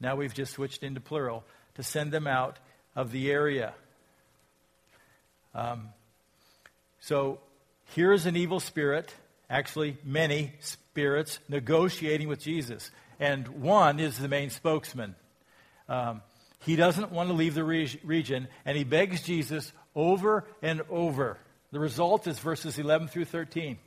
now 0.00 0.16
we've 0.16 0.34
just 0.34 0.52
switched 0.52 0.82
into 0.82 1.00
plural, 1.00 1.44
to 1.76 1.82
send 1.82 2.12
them 2.12 2.26
out 2.26 2.58
of 2.96 3.12
the 3.12 3.30
area. 3.30 3.74
Um, 5.54 5.88
so 7.00 7.38
here 7.94 8.12
is 8.12 8.26
an 8.26 8.36
evil 8.36 8.58
spirit, 8.58 9.14
actually, 9.48 9.96
many 10.04 10.52
spirits, 10.60 11.38
negotiating 11.48 12.28
with 12.28 12.40
Jesus. 12.40 12.90
And 13.20 13.46
one 13.48 14.00
is 14.00 14.18
the 14.18 14.28
main 14.28 14.50
spokesman. 14.50 15.14
Um, 15.88 16.22
he 16.60 16.76
doesn't 16.76 17.12
want 17.12 17.28
to 17.28 17.34
leave 17.34 17.54
the 17.54 17.64
re- 17.64 18.00
region, 18.02 18.48
and 18.64 18.76
he 18.76 18.84
begs 18.84 19.22
Jesus 19.22 19.72
over 19.94 20.44
and 20.62 20.82
over. 20.90 21.38
The 21.70 21.80
result 21.80 22.26
is 22.26 22.38
verses 22.38 22.78
11 22.78 23.08
through 23.08 23.26
13. 23.26 23.78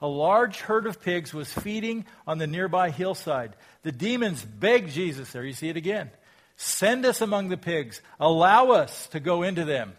A 0.00 0.06
large 0.06 0.60
herd 0.60 0.86
of 0.86 1.02
pigs 1.02 1.34
was 1.34 1.52
feeding 1.52 2.06
on 2.26 2.38
the 2.38 2.46
nearby 2.46 2.90
hillside. 2.90 3.56
The 3.82 3.92
demons 3.92 4.44
begged 4.44 4.90
Jesus, 4.90 5.32
there 5.32 5.44
you 5.44 5.52
see 5.52 5.68
it 5.68 5.76
again, 5.76 6.10
send 6.56 7.04
us 7.04 7.20
among 7.20 7.48
the 7.48 7.56
pigs, 7.56 8.00
allow 8.20 8.70
us 8.70 9.08
to 9.08 9.20
go 9.20 9.42
into 9.42 9.64
them. 9.64 9.94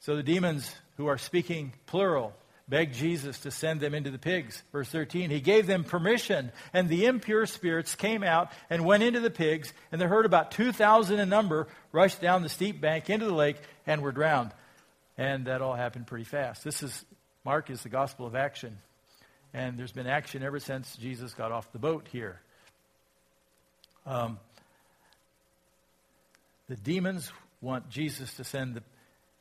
So 0.00 0.16
the 0.16 0.22
demons 0.22 0.74
who 0.96 1.06
are 1.06 1.18
speaking 1.18 1.72
plural, 1.86 2.34
begged 2.68 2.94
Jesus 2.94 3.40
to 3.40 3.50
send 3.50 3.80
them 3.80 3.94
into 3.94 4.10
the 4.10 4.18
pigs. 4.18 4.62
Verse 4.72 4.88
13, 4.88 5.30
he 5.30 5.40
gave 5.40 5.66
them 5.66 5.84
permission, 5.84 6.50
and 6.72 6.88
the 6.88 7.06
impure 7.06 7.46
spirits 7.46 7.94
came 7.94 8.22
out 8.22 8.50
and 8.70 8.84
went 8.84 9.02
into 9.02 9.20
the 9.20 9.30
pigs, 9.30 9.72
and 9.92 10.00
the 10.00 10.08
herd, 10.08 10.26
about 10.26 10.50
2,000 10.52 11.18
in 11.18 11.28
number, 11.28 11.68
rushed 11.92 12.20
down 12.20 12.42
the 12.42 12.48
steep 12.48 12.80
bank 12.80 13.10
into 13.10 13.26
the 13.26 13.34
lake 13.34 13.56
and 13.86 14.00
were 14.00 14.12
drowned. 14.12 14.52
And 15.16 15.46
that 15.46 15.62
all 15.62 15.74
happened 15.74 16.06
pretty 16.06 16.24
fast. 16.24 16.64
This 16.64 16.82
is, 16.82 17.04
Mark 17.44 17.68
is 17.68 17.82
the 17.82 17.88
gospel 17.88 18.26
of 18.26 18.34
action. 18.34 18.78
And 19.52 19.78
there's 19.78 19.92
been 19.92 20.06
action 20.06 20.42
ever 20.42 20.58
since 20.58 20.96
Jesus 20.96 21.34
got 21.34 21.52
off 21.52 21.70
the 21.72 21.78
boat 21.78 22.08
here. 22.10 22.40
Um, 24.06 24.38
the 26.68 26.76
demons 26.76 27.30
want 27.60 27.88
Jesus 27.90 28.34
to 28.34 28.44
send 28.44 28.74
the, 28.74 28.82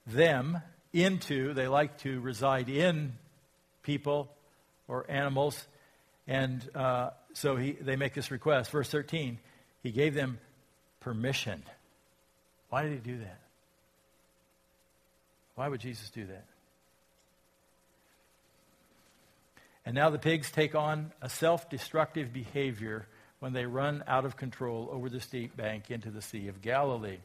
them 0.06 0.60
into, 0.92 1.54
they 1.54 1.68
like 1.68 1.98
to 2.00 2.20
reside 2.20 2.70
in 2.70 3.14
people 3.82 4.30
or 4.88 5.10
animals. 5.10 5.66
And 6.28 6.64
uh, 6.76 7.12
so 7.34 7.56
he, 7.56 7.72
they 7.72 7.96
make 7.96 8.14
this 8.14 8.30
request. 8.30 8.72
Verse 8.72 8.90
13, 8.90 9.40
he 9.82 9.92
gave 9.92 10.14
them 10.14 10.40
permission. 11.00 11.64
Why 12.70 12.84
did 12.84 12.92
he 12.92 13.00
do 13.00 13.18
that? 13.20 13.40
Why 15.56 15.68
would 15.68 15.80
Jesus 15.80 16.10
do 16.10 16.26
that? 16.26 16.46
And 19.86 19.96
now 19.96 20.10
the 20.10 20.20
pigs 20.20 20.52
take 20.52 20.76
on 20.76 21.12
a 21.22 21.30
self 21.30 21.70
destructive 21.70 22.32
behavior 22.32 23.08
when 23.40 23.54
they 23.54 23.66
run 23.66 24.04
out 24.08 24.26
of 24.26 24.38
control 24.38 24.90
over 24.92 25.10
the 25.10 25.20
steep 25.20 25.58
bank 25.58 25.92
into 25.92 26.10
the 26.10 26.22
Sea 26.22 26.48
of 26.48 26.62
Galilee. 26.62 27.18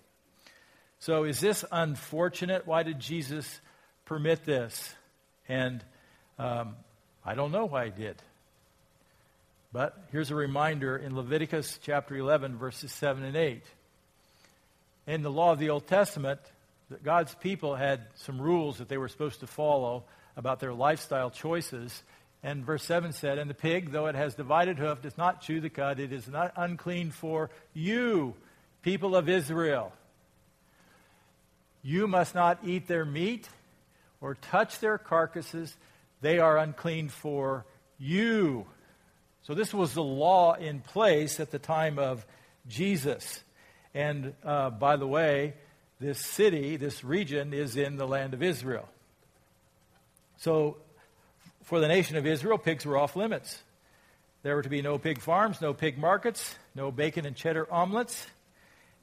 So 0.99 1.25
is 1.25 1.41
this 1.41 1.65
unfortunate? 1.71 2.67
Why 2.67 2.83
did 2.83 2.99
Jesus 2.99 3.61
permit 4.05 4.45
this? 4.45 4.95
And 5.49 5.85
um, 6.39 6.75
I 7.25 7.35
don't 7.35 7.53
know 7.53 7.67
why 7.67 7.87
he 7.87 7.91
did. 7.91 8.17
But 9.73 9.97
here's 10.11 10.31
a 10.31 10.35
reminder 10.35 10.97
in 10.97 11.15
Leviticus 11.15 11.79
chapter 11.83 12.17
11, 12.17 12.57
verses 12.57 12.91
7 12.91 13.23
and 13.23 13.37
8. 13.37 13.63
In 15.07 15.23
the 15.23 15.31
law 15.31 15.53
of 15.53 15.59
the 15.59 15.71
Old 15.71 15.87
Testament, 15.87 16.41
God's 17.05 17.35
people 17.35 17.77
had 17.77 18.07
some 18.15 18.41
rules 18.41 18.79
that 18.79 18.89
they 18.89 18.99
were 18.99 19.09
supposed 19.09 19.41
to 19.41 19.47
follow 19.47 20.05
about 20.37 20.59
their 20.59 20.73
lifestyle 20.73 21.31
choices. 21.31 22.03
And 22.43 22.65
verse 22.65 22.85
7 22.85 23.13
said, 23.13 23.39
And 23.39 23.51
the 23.51 23.55
pig, 23.55 23.91
though 23.91 24.07
it 24.07 24.15
has 24.15 24.35
divided 24.35 24.79
hoof, 24.79 25.03
does 25.03 25.19
not 25.19 25.41
chew 25.41 25.61
the 25.61 25.71
cud. 25.71 25.99
It 25.99 26.13
is 26.13 26.29
not 26.29 26.53
unclean 26.57 27.11
for 27.11 27.51
you, 27.75 28.35
people 28.83 29.17
of 29.17 29.29
Israel. 29.29 29.93
You 31.83 32.07
must 32.07 32.35
not 32.35 32.59
eat 32.65 32.87
their 32.87 33.05
meat 33.05 33.49
or 34.21 34.35
touch 34.35 34.79
their 34.79 34.99
carcasses. 34.99 35.77
They 36.21 36.39
are 36.39 36.59
unclean 36.59 37.09
for 37.09 37.65
you. 37.99 38.67
So, 39.43 39.55
this 39.55 39.73
was 39.73 39.95
the 39.95 40.03
law 40.03 40.55
in 40.55 40.81
place 40.81 41.41
at 41.41 41.51
the 41.51 41.59
time 41.59 41.99
of 41.99 42.27
Jesus. 42.69 43.43
And 43.95 44.35
uh, 44.45 44.71
by 44.71 44.97
the 44.97 45.07
way, 45.07 45.55
this 46.01 46.19
city, 46.19 46.77
this 46.77 47.03
region, 47.03 47.53
is 47.53 47.77
in 47.77 47.97
the 47.97 48.07
land 48.07 48.35
of 48.35 48.43
Israel. 48.43 48.89
So, 50.37 50.77
for 51.69 51.81
the 51.81 51.89
nation 51.89 52.17
of 52.17 52.27
Israel, 52.27 52.57
pigs 52.57 52.87
were 52.87 52.97
off 52.97 53.15
limits. 53.15 53.63
There 54.43 54.57
were 54.57 54.63
to 54.63 54.71
be 54.71 54.81
no 54.81 54.97
pig 54.97 55.21
farms, 55.21 55.61
no 55.61 55.75
pig 55.75 55.99
markets, 55.99 56.57
no 56.75 56.91
bacon 56.91 57.27
and 57.27 57.37
cheddar 57.37 57.71
omelets. 57.71 58.27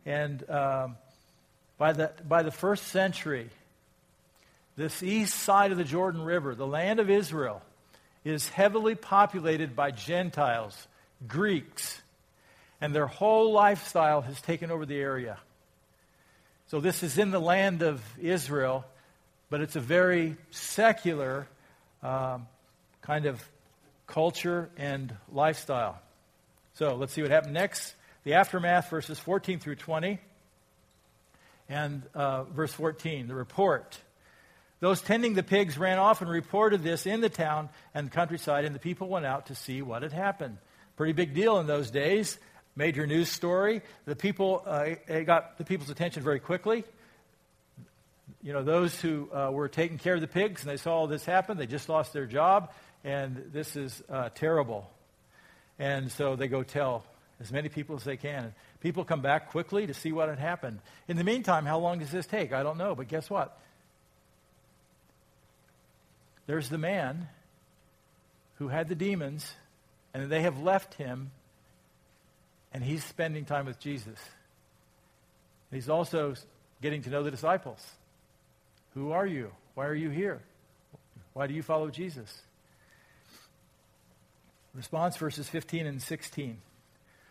And 0.03 0.49
um, 0.49 0.97
by 1.77 1.93
the, 1.93 2.11
by 2.27 2.41
the 2.41 2.49
first 2.49 2.87
century, 2.87 3.51
this 4.75 5.03
east 5.03 5.35
side 5.35 5.71
of 5.73 5.77
the 5.77 5.83
Jordan 5.83 6.23
River, 6.23 6.55
the 6.55 6.65
land 6.65 6.99
of 6.99 7.07
Israel, 7.07 7.61
is 8.23 8.49
heavily 8.49 8.95
populated 8.95 9.75
by 9.75 9.91
Gentiles, 9.91 10.87
Greeks, 11.27 12.01
and 12.81 12.95
their 12.95 13.05
whole 13.05 13.51
lifestyle 13.51 14.21
has 14.21 14.41
taken 14.41 14.71
over 14.71 14.87
the 14.87 14.97
area. 14.97 15.37
So 16.65 16.79
this 16.79 17.03
is 17.03 17.19
in 17.19 17.29
the 17.29 17.39
land 17.39 17.83
of 17.83 18.01
Israel, 18.19 18.85
but 19.51 19.61
it's 19.61 19.75
a 19.75 19.79
very 19.79 20.35
secular 20.49 21.47
um, 22.01 22.47
kind 23.05 23.27
of 23.27 23.43
culture 24.07 24.69
and 24.77 25.15
lifestyle. 25.31 26.01
So 26.73 26.95
let's 26.95 27.13
see 27.13 27.21
what 27.21 27.31
happened 27.31 27.53
next. 27.53 27.93
The 28.23 28.33
aftermath, 28.33 28.89
verses 28.89 29.19
14 29.19 29.59
through 29.59 29.75
20. 29.75 30.19
And 31.69 32.03
uh, 32.13 32.43
verse 32.43 32.73
14, 32.73 33.27
the 33.27 33.35
report. 33.35 33.97
Those 34.79 35.01
tending 35.01 35.33
the 35.33 35.43
pigs 35.43 35.77
ran 35.77 35.99
off 35.99 36.21
and 36.21 36.29
reported 36.29 36.83
this 36.83 37.05
in 37.05 37.21
the 37.21 37.29
town 37.29 37.69
and 37.93 38.11
countryside, 38.11 38.65
and 38.65 38.75
the 38.75 38.79
people 38.79 39.07
went 39.07 39.25
out 39.25 39.47
to 39.47 39.55
see 39.55 39.81
what 39.81 40.01
had 40.01 40.11
happened. 40.11 40.57
Pretty 40.97 41.13
big 41.13 41.33
deal 41.33 41.59
in 41.59 41.67
those 41.67 41.91
days. 41.91 42.37
Major 42.75 43.07
news 43.07 43.29
story. 43.29 43.81
The 44.05 44.15
people 44.15 44.63
uh, 44.65 44.95
it 45.07 45.25
got 45.25 45.57
the 45.57 45.63
people's 45.63 45.89
attention 45.89 46.23
very 46.23 46.39
quickly. 46.39 46.83
You 48.43 48.53
know, 48.53 48.63
those 48.63 48.99
who 48.99 49.29
uh, 49.33 49.49
were 49.51 49.69
taking 49.69 49.97
care 49.97 50.15
of 50.15 50.21
the 50.21 50.27
pigs 50.27 50.61
and 50.61 50.69
they 50.69 50.77
saw 50.77 50.97
all 50.97 51.07
this 51.07 51.25
happen, 51.25 51.57
they 51.57 51.67
just 51.67 51.89
lost 51.89 52.13
their 52.13 52.25
job, 52.25 52.71
and 53.05 53.51
this 53.53 53.75
is 53.75 54.03
uh, 54.09 54.29
terrible. 54.35 54.89
And 55.77 56.11
so 56.11 56.35
they 56.35 56.47
go 56.47 56.63
tell 56.63 57.05
as 57.39 57.51
many 57.51 57.69
people 57.69 57.95
as 57.95 58.03
they 58.03 58.17
can. 58.17 58.53
People 58.81 59.05
come 59.05 59.21
back 59.21 59.51
quickly 59.51 59.85
to 59.87 59.93
see 59.93 60.11
what 60.11 60.27
had 60.27 60.39
happened. 60.39 60.79
In 61.07 61.15
the 61.15 61.23
meantime, 61.23 61.65
how 61.65 61.77
long 61.77 61.99
does 61.99 62.11
this 62.11 62.25
take? 62.25 62.51
I 62.51 62.63
don't 62.63 62.77
know, 62.77 62.95
but 62.95 63.07
guess 63.07 63.29
what? 63.29 63.57
There's 66.47 66.67
the 66.67 66.77
man 66.79 67.27
who 68.55 68.69
had 68.69 68.89
the 68.89 68.95
demons, 68.95 69.53
and 70.13 70.31
they 70.31 70.41
have 70.41 70.61
left 70.61 70.95
him, 70.95 71.31
and 72.73 72.83
he's 72.83 73.03
spending 73.03 73.45
time 73.45 73.67
with 73.67 73.79
Jesus. 73.79 74.19
He's 75.71 75.89
also 75.89 76.35
getting 76.81 77.03
to 77.03 77.09
know 77.09 77.21
the 77.21 77.31
disciples. 77.31 77.85
Who 78.93 79.11
are 79.11 79.25
you? 79.27 79.51
Why 79.75 79.85
are 79.85 79.95
you 79.95 80.09
here? 80.09 80.41
Why 81.33 81.47
do 81.47 81.53
you 81.53 81.63
follow 81.63 81.89
Jesus? 81.89 82.41
Response 84.75 85.17
verses 85.17 85.47
15 85.47 85.87
and 85.87 86.01
16. 86.01 86.57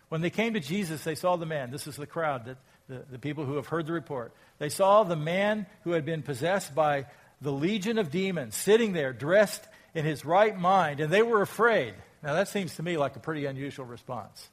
When 0.09 0.21
they 0.21 0.31
came 0.31 0.55
to 0.55 0.61
Jesus, 0.61 1.05
they 1.05 1.15
saw 1.15 1.37
the 1.37 1.47
man. 1.47 1.71
This 1.71 1.87
is 1.87 1.97
the 1.97 2.07
crowd, 2.07 2.47
that, 2.47 2.57
the, 2.89 3.05
the 3.13 3.19
people 3.19 3.45
who 3.45 3.57
have 3.57 3.67
heard 3.67 3.87
the 3.87 3.93
report. 3.93 4.33
They 4.59 4.69
saw 4.69 5.03
the 5.03 5.17
man 5.17 5.67
who 5.83 5.93
had 5.93 6.05
been 6.05 6.23
possessed 6.23 6.75
by 6.75 7.07
the 7.41 7.53
legion 7.53 7.99
of 7.99 8.11
demons 8.11 8.55
sitting 8.55 8.93
there 8.93 9.13
dressed 9.13 9.67
in 9.95 10.05
his 10.05 10.25
right 10.25 10.59
mind, 10.59 11.01
and 11.01 11.13
they 11.13 11.23
were 11.23 11.43
afraid. 11.43 11.95
Now, 12.23 12.35
that 12.35 12.49
seems 12.49 12.77
to 12.77 12.83
me 12.83 12.97
like 12.97 13.17
a 13.17 13.21
pretty 13.21 13.45
unusual 13.45 13.85
response. 13.85 14.49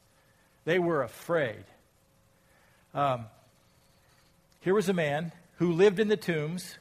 They 0.65 0.77
were 0.77 1.01
afraid. 1.03 1.63
Um, 2.93 3.25
here 4.60 4.74
was 4.74 4.89
a 4.89 4.93
man 4.93 5.31
who 5.55 5.71
lived 5.71 6.00
in 6.00 6.07
the 6.07 6.17
tombs, 6.17 6.77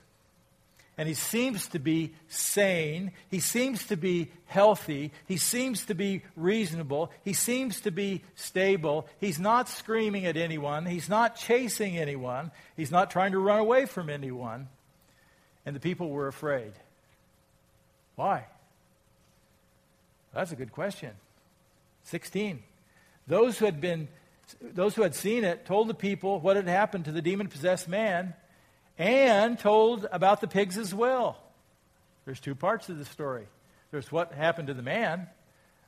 and 1.00 1.08
he 1.08 1.14
seems 1.14 1.66
to 1.68 1.78
be 1.78 2.12
sane. 2.28 3.12
He 3.30 3.40
seems 3.40 3.86
to 3.86 3.96
be 3.96 4.30
healthy. 4.44 5.12
He 5.26 5.38
seems 5.38 5.86
to 5.86 5.94
be 5.94 6.24
reasonable. 6.36 7.10
He 7.24 7.32
seems 7.32 7.80
to 7.80 7.90
be 7.90 8.22
stable. 8.34 9.08
He's 9.18 9.40
not 9.40 9.70
screaming 9.70 10.26
at 10.26 10.36
anyone. 10.36 10.84
He's 10.84 11.08
not 11.08 11.36
chasing 11.36 11.96
anyone. 11.96 12.50
He's 12.76 12.90
not 12.90 13.10
trying 13.10 13.32
to 13.32 13.38
run 13.38 13.60
away 13.60 13.86
from 13.86 14.10
anyone. 14.10 14.68
And 15.64 15.74
the 15.74 15.80
people 15.80 16.10
were 16.10 16.28
afraid. 16.28 16.72
Why? 18.16 18.44
That's 20.34 20.52
a 20.52 20.56
good 20.56 20.70
question. 20.70 21.12
16. 22.04 22.62
Those 23.26 23.58
who 23.58 23.64
had 23.64 23.80
been 23.80 24.08
those 24.60 24.94
who 24.94 25.02
had 25.02 25.14
seen 25.14 25.44
it 25.44 25.64
told 25.64 25.88
the 25.88 25.94
people 25.94 26.40
what 26.40 26.56
had 26.56 26.68
happened 26.68 27.06
to 27.06 27.12
the 27.12 27.22
demon 27.22 27.48
possessed 27.48 27.88
man 27.88 28.34
and 29.00 29.58
told 29.58 30.06
about 30.12 30.42
the 30.42 30.46
pigs 30.46 30.76
as 30.76 30.94
well. 30.94 31.38
There's 32.26 32.38
two 32.38 32.54
parts 32.54 32.90
of 32.90 32.98
the 32.98 33.06
story. 33.06 33.46
There's 33.90 34.12
what 34.12 34.32
happened 34.32 34.68
to 34.68 34.74
the 34.74 34.82
man. 34.82 35.26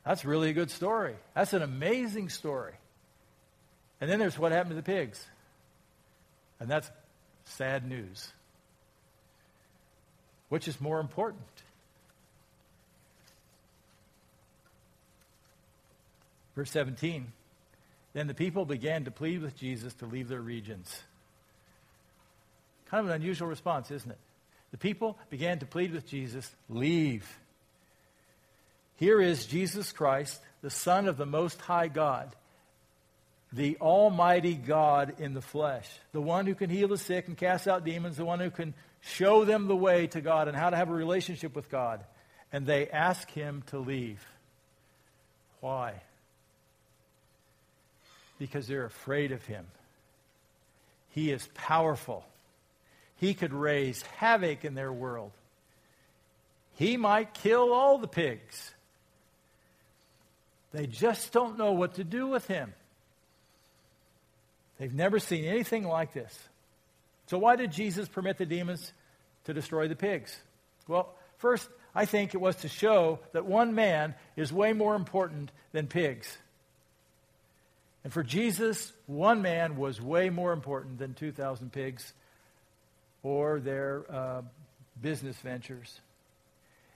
That's 0.04 0.24
really 0.24 0.48
a 0.48 0.54
good 0.54 0.70
story. 0.70 1.14
That's 1.34 1.52
an 1.52 1.60
amazing 1.60 2.30
story. 2.30 2.72
And 4.00 4.10
then 4.10 4.18
there's 4.18 4.38
what 4.38 4.50
happened 4.50 4.70
to 4.70 4.76
the 4.76 4.82
pigs. 4.82 5.24
And 6.58 6.70
that's 6.70 6.90
sad 7.44 7.86
news. 7.86 8.32
Which 10.48 10.66
is 10.66 10.80
more 10.80 10.98
important? 10.98 11.42
Verse 16.56 16.70
17 16.70 17.30
Then 18.14 18.26
the 18.26 18.34
people 18.34 18.64
began 18.64 19.04
to 19.04 19.10
plead 19.10 19.42
with 19.42 19.54
Jesus 19.54 19.92
to 19.94 20.06
leave 20.06 20.28
their 20.28 20.40
regions. 20.40 21.02
Kind 22.92 23.06
of 23.06 23.10
an 23.10 23.22
unusual 23.22 23.48
response, 23.48 23.90
isn't 23.90 24.10
it? 24.10 24.18
The 24.70 24.76
people 24.76 25.18
began 25.30 25.60
to 25.60 25.66
plead 25.66 25.94
with 25.94 26.06
Jesus, 26.06 26.54
Leave. 26.68 27.26
Here 28.96 29.18
is 29.18 29.46
Jesus 29.46 29.92
Christ, 29.92 30.38
the 30.60 30.68
Son 30.68 31.08
of 31.08 31.16
the 31.16 31.24
Most 31.24 31.58
High 31.62 31.88
God, 31.88 32.36
the 33.50 33.78
Almighty 33.80 34.54
God 34.54 35.14
in 35.20 35.32
the 35.32 35.40
flesh, 35.40 35.88
the 36.12 36.20
one 36.20 36.44
who 36.44 36.54
can 36.54 36.68
heal 36.68 36.88
the 36.88 36.98
sick 36.98 37.28
and 37.28 37.36
cast 37.36 37.66
out 37.66 37.82
demons, 37.82 38.18
the 38.18 38.26
one 38.26 38.40
who 38.40 38.50
can 38.50 38.74
show 39.00 39.46
them 39.46 39.68
the 39.68 39.74
way 39.76 40.06
to 40.08 40.20
God 40.20 40.46
and 40.46 40.54
how 40.56 40.68
to 40.68 40.76
have 40.76 40.90
a 40.90 40.94
relationship 40.94 41.56
with 41.56 41.70
God. 41.70 42.04
And 42.52 42.66
they 42.66 42.90
ask 42.90 43.30
him 43.30 43.62
to 43.68 43.78
leave. 43.78 44.22
Why? 45.60 45.94
Because 48.38 48.66
they're 48.66 48.84
afraid 48.84 49.32
of 49.32 49.42
him. 49.46 49.64
He 51.08 51.30
is 51.30 51.48
powerful. 51.54 52.26
He 53.22 53.34
could 53.34 53.52
raise 53.52 54.02
havoc 54.18 54.64
in 54.64 54.74
their 54.74 54.92
world. 54.92 55.30
He 56.74 56.96
might 56.96 57.32
kill 57.32 57.72
all 57.72 57.98
the 57.98 58.08
pigs. 58.08 58.74
They 60.72 60.88
just 60.88 61.30
don't 61.30 61.56
know 61.56 61.70
what 61.70 61.94
to 61.94 62.04
do 62.04 62.26
with 62.26 62.48
him. 62.48 62.74
They've 64.76 64.92
never 64.92 65.20
seen 65.20 65.44
anything 65.44 65.86
like 65.86 66.12
this. 66.12 66.36
So, 67.28 67.38
why 67.38 67.54
did 67.54 67.70
Jesus 67.70 68.08
permit 68.08 68.38
the 68.38 68.44
demons 68.44 68.92
to 69.44 69.54
destroy 69.54 69.86
the 69.86 69.94
pigs? 69.94 70.36
Well, 70.88 71.14
first, 71.38 71.68
I 71.94 72.06
think 72.06 72.34
it 72.34 72.40
was 72.40 72.56
to 72.56 72.68
show 72.68 73.20
that 73.34 73.46
one 73.46 73.76
man 73.76 74.16
is 74.34 74.52
way 74.52 74.72
more 74.72 74.96
important 74.96 75.52
than 75.70 75.86
pigs. 75.86 76.36
And 78.02 78.12
for 78.12 78.24
Jesus, 78.24 78.92
one 79.06 79.42
man 79.42 79.76
was 79.76 80.00
way 80.00 80.28
more 80.28 80.52
important 80.52 80.98
than 80.98 81.14
2,000 81.14 81.70
pigs 81.70 82.12
or 83.22 83.60
their 83.60 84.04
uh, 84.10 84.42
business 85.00 85.36
ventures. 85.36 86.00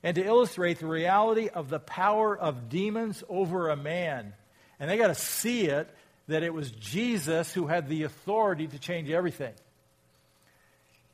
And 0.03 0.15
to 0.17 0.25
illustrate 0.25 0.79
the 0.79 0.87
reality 0.87 1.49
of 1.49 1.69
the 1.69 1.81
power 1.81 2.37
of 2.37 2.69
demons 2.69 3.25
over 3.29 3.71
a 3.71 3.77
man. 3.77 4.35
And 4.79 4.91
they 4.91 4.97
got 4.97 5.09
to 5.09 5.15
see 5.15 5.67
it 5.67 5.89
that 6.29 6.43
it 6.43 6.53
was 6.53 6.71
Jesus 6.71 7.53
who 7.53 7.67
had 7.67 7.89
the 7.89 8.03
authority 8.03 8.67
to 8.67 8.79
change 8.79 9.11
everything. 9.11 9.55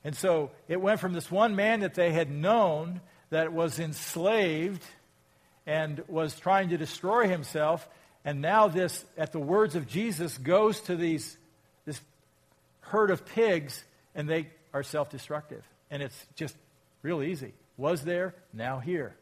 And 0.05 0.17
so 0.17 0.51
it 0.69 0.81
went 0.81 1.01
from 1.01 1.13
this 1.13 1.31
one 1.31 1.55
man 1.55 1.81
that 1.81 1.95
they 1.95 2.13
had 2.13 2.31
known 2.31 3.01
that 3.31 3.53
was 3.53 3.79
enslaved 3.79 4.83
and 5.67 6.03
was 6.09 6.39
trying 6.39 6.71
to 6.71 6.77
destroy 6.77 7.29
himself, 7.29 7.89
and 8.25 8.41
now 8.41 8.69
this, 8.69 9.05
at 9.17 9.33
the 9.33 9.39
words 9.39 9.75
of 9.75 9.87
Jesus, 9.87 10.37
goes 10.39 10.81
to 10.83 10.97
these 10.97 11.37
this 11.85 12.01
herd 12.81 13.11
of 13.11 13.25
pigs, 13.27 13.85
and 14.15 14.29
they 14.29 14.49
are 14.73 14.83
self-destructive. 14.83 15.63
And 15.91 16.03
it's 16.03 16.27
just 16.37 16.57
real 17.03 17.23
easy. 17.23 17.53
Was 17.77 18.03
there, 18.03 18.35
now 18.53 18.79
here. 18.79 19.15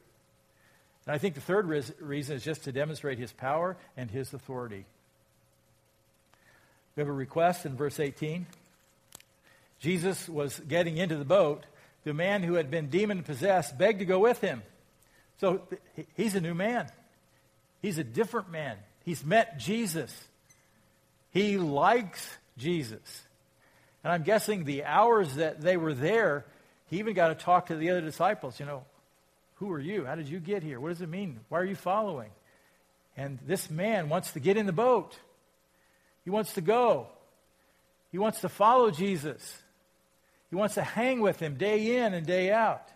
And 1.07 1.15
I 1.15 1.19
think 1.19 1.35
the 1.35 1.41
third 1.41 1.67
reason 2.01 2.37
is 2.37 2.45
just 2.45 2.65
to 2.65 2.73
demonstrate 2.73 3.19
his 3.19 3.33
power 3.33 3.77
and 3.97 4.11
his 4.11 4.33
authority. 4.35 4.85
We 6.95 7.01
have 7.01 7.09
a 7.09 7.13
request 7.13 7.67
in 7.67 7.77
verse 7.77 7.99
18. 7.99 8.47
Jesus 9.79 10.29
was 10.29 10.61
getting 10.61 10.99
into 10.99 11.17
the 11.17 11.25
boat, 11.25 11.65
the 12.05 12.13
man 12.13 12.43
who 12.43 12.55
had 12.55 12.71
been 12.71 12.89
demon 12.89 13.23
possessed 13.23 13.79
begged 13.79 14.01
to 14.01 14.05
go 14.05 14.19
with 14.19 14.41
him. 14.41 14.63
So 15.41 15.63
he's 16.15 16.35
a 16.35 16.41
new 16.41 16.55
man. 16.55 16.87
He's 17.81 17.97
a 17.97 18.05
different 18.05 18.51
man. 18.51 18.77
He's 19.05 19.25
met 19.25 19.59
Jesus. 19.59 20.13
He 21.31 21.57
likes 21.57 22.29
Jesus. 22.59 23.23
And 24.03 24.13
I'm 24.13 24.23
guessing 24.23 24.65
the 24.65 24.85
hours 24.85 25.35
that 25.35 25.61
they 25.61 25.77
were 25.77 25.95
there, 25.95 26.47
he 26.87 26.99
even 26.99 27.15
got 27.15 27.29
to 27.29 27.35
talk 27.35 27.67
to 27.67 27.77
the 27.77 27.91
other 27.91 28.01
disciples. 28.01 28.59
You 28.59 28.67
know, 28.67 28.85
who 29.57 29.71
are 29.73 29.81
you? 29.81 30.05
How 30.05 30.15
did 30.15 30.29
you 30.29 30.41
get 30.41 30.63
here? 30.63 30.81
What 30.81 30.89
does 30.89 31.03
it 31.03 31.09
mean? 31.09 31.41
Why 31.49 31.61
are 31.61 31.65
you 31.65 31.77
following? 31.77 32.31
And 33.17 33.39
this 33.47 33.71
man 33.71 34.09
wants 34.09 34.33
to 34.33 34.41
get 34.41 34.57
in 34.57 34.67
the 34.67 34.73
boat. 34.73 35.19
He 36.25 36.31
wants 36.31 36.55
to 36.55 36.61
go. 36.61 37.09
He 38.11 38.19
wants 38.19 38.41
to 38.41 38.49
follow 38.49 38.91
Jesus. 38.91 39.57
He 40.49 40.57
wants 40.57 40.75
to 40.75 40.83
hang 40.83 41.21
with 41.21 41.39
him 41.39 41.57
day 41.57 41.99
in 41.99 42.15
and 42.15 42.27
day 42.27 42.51
out. 42.51 42.89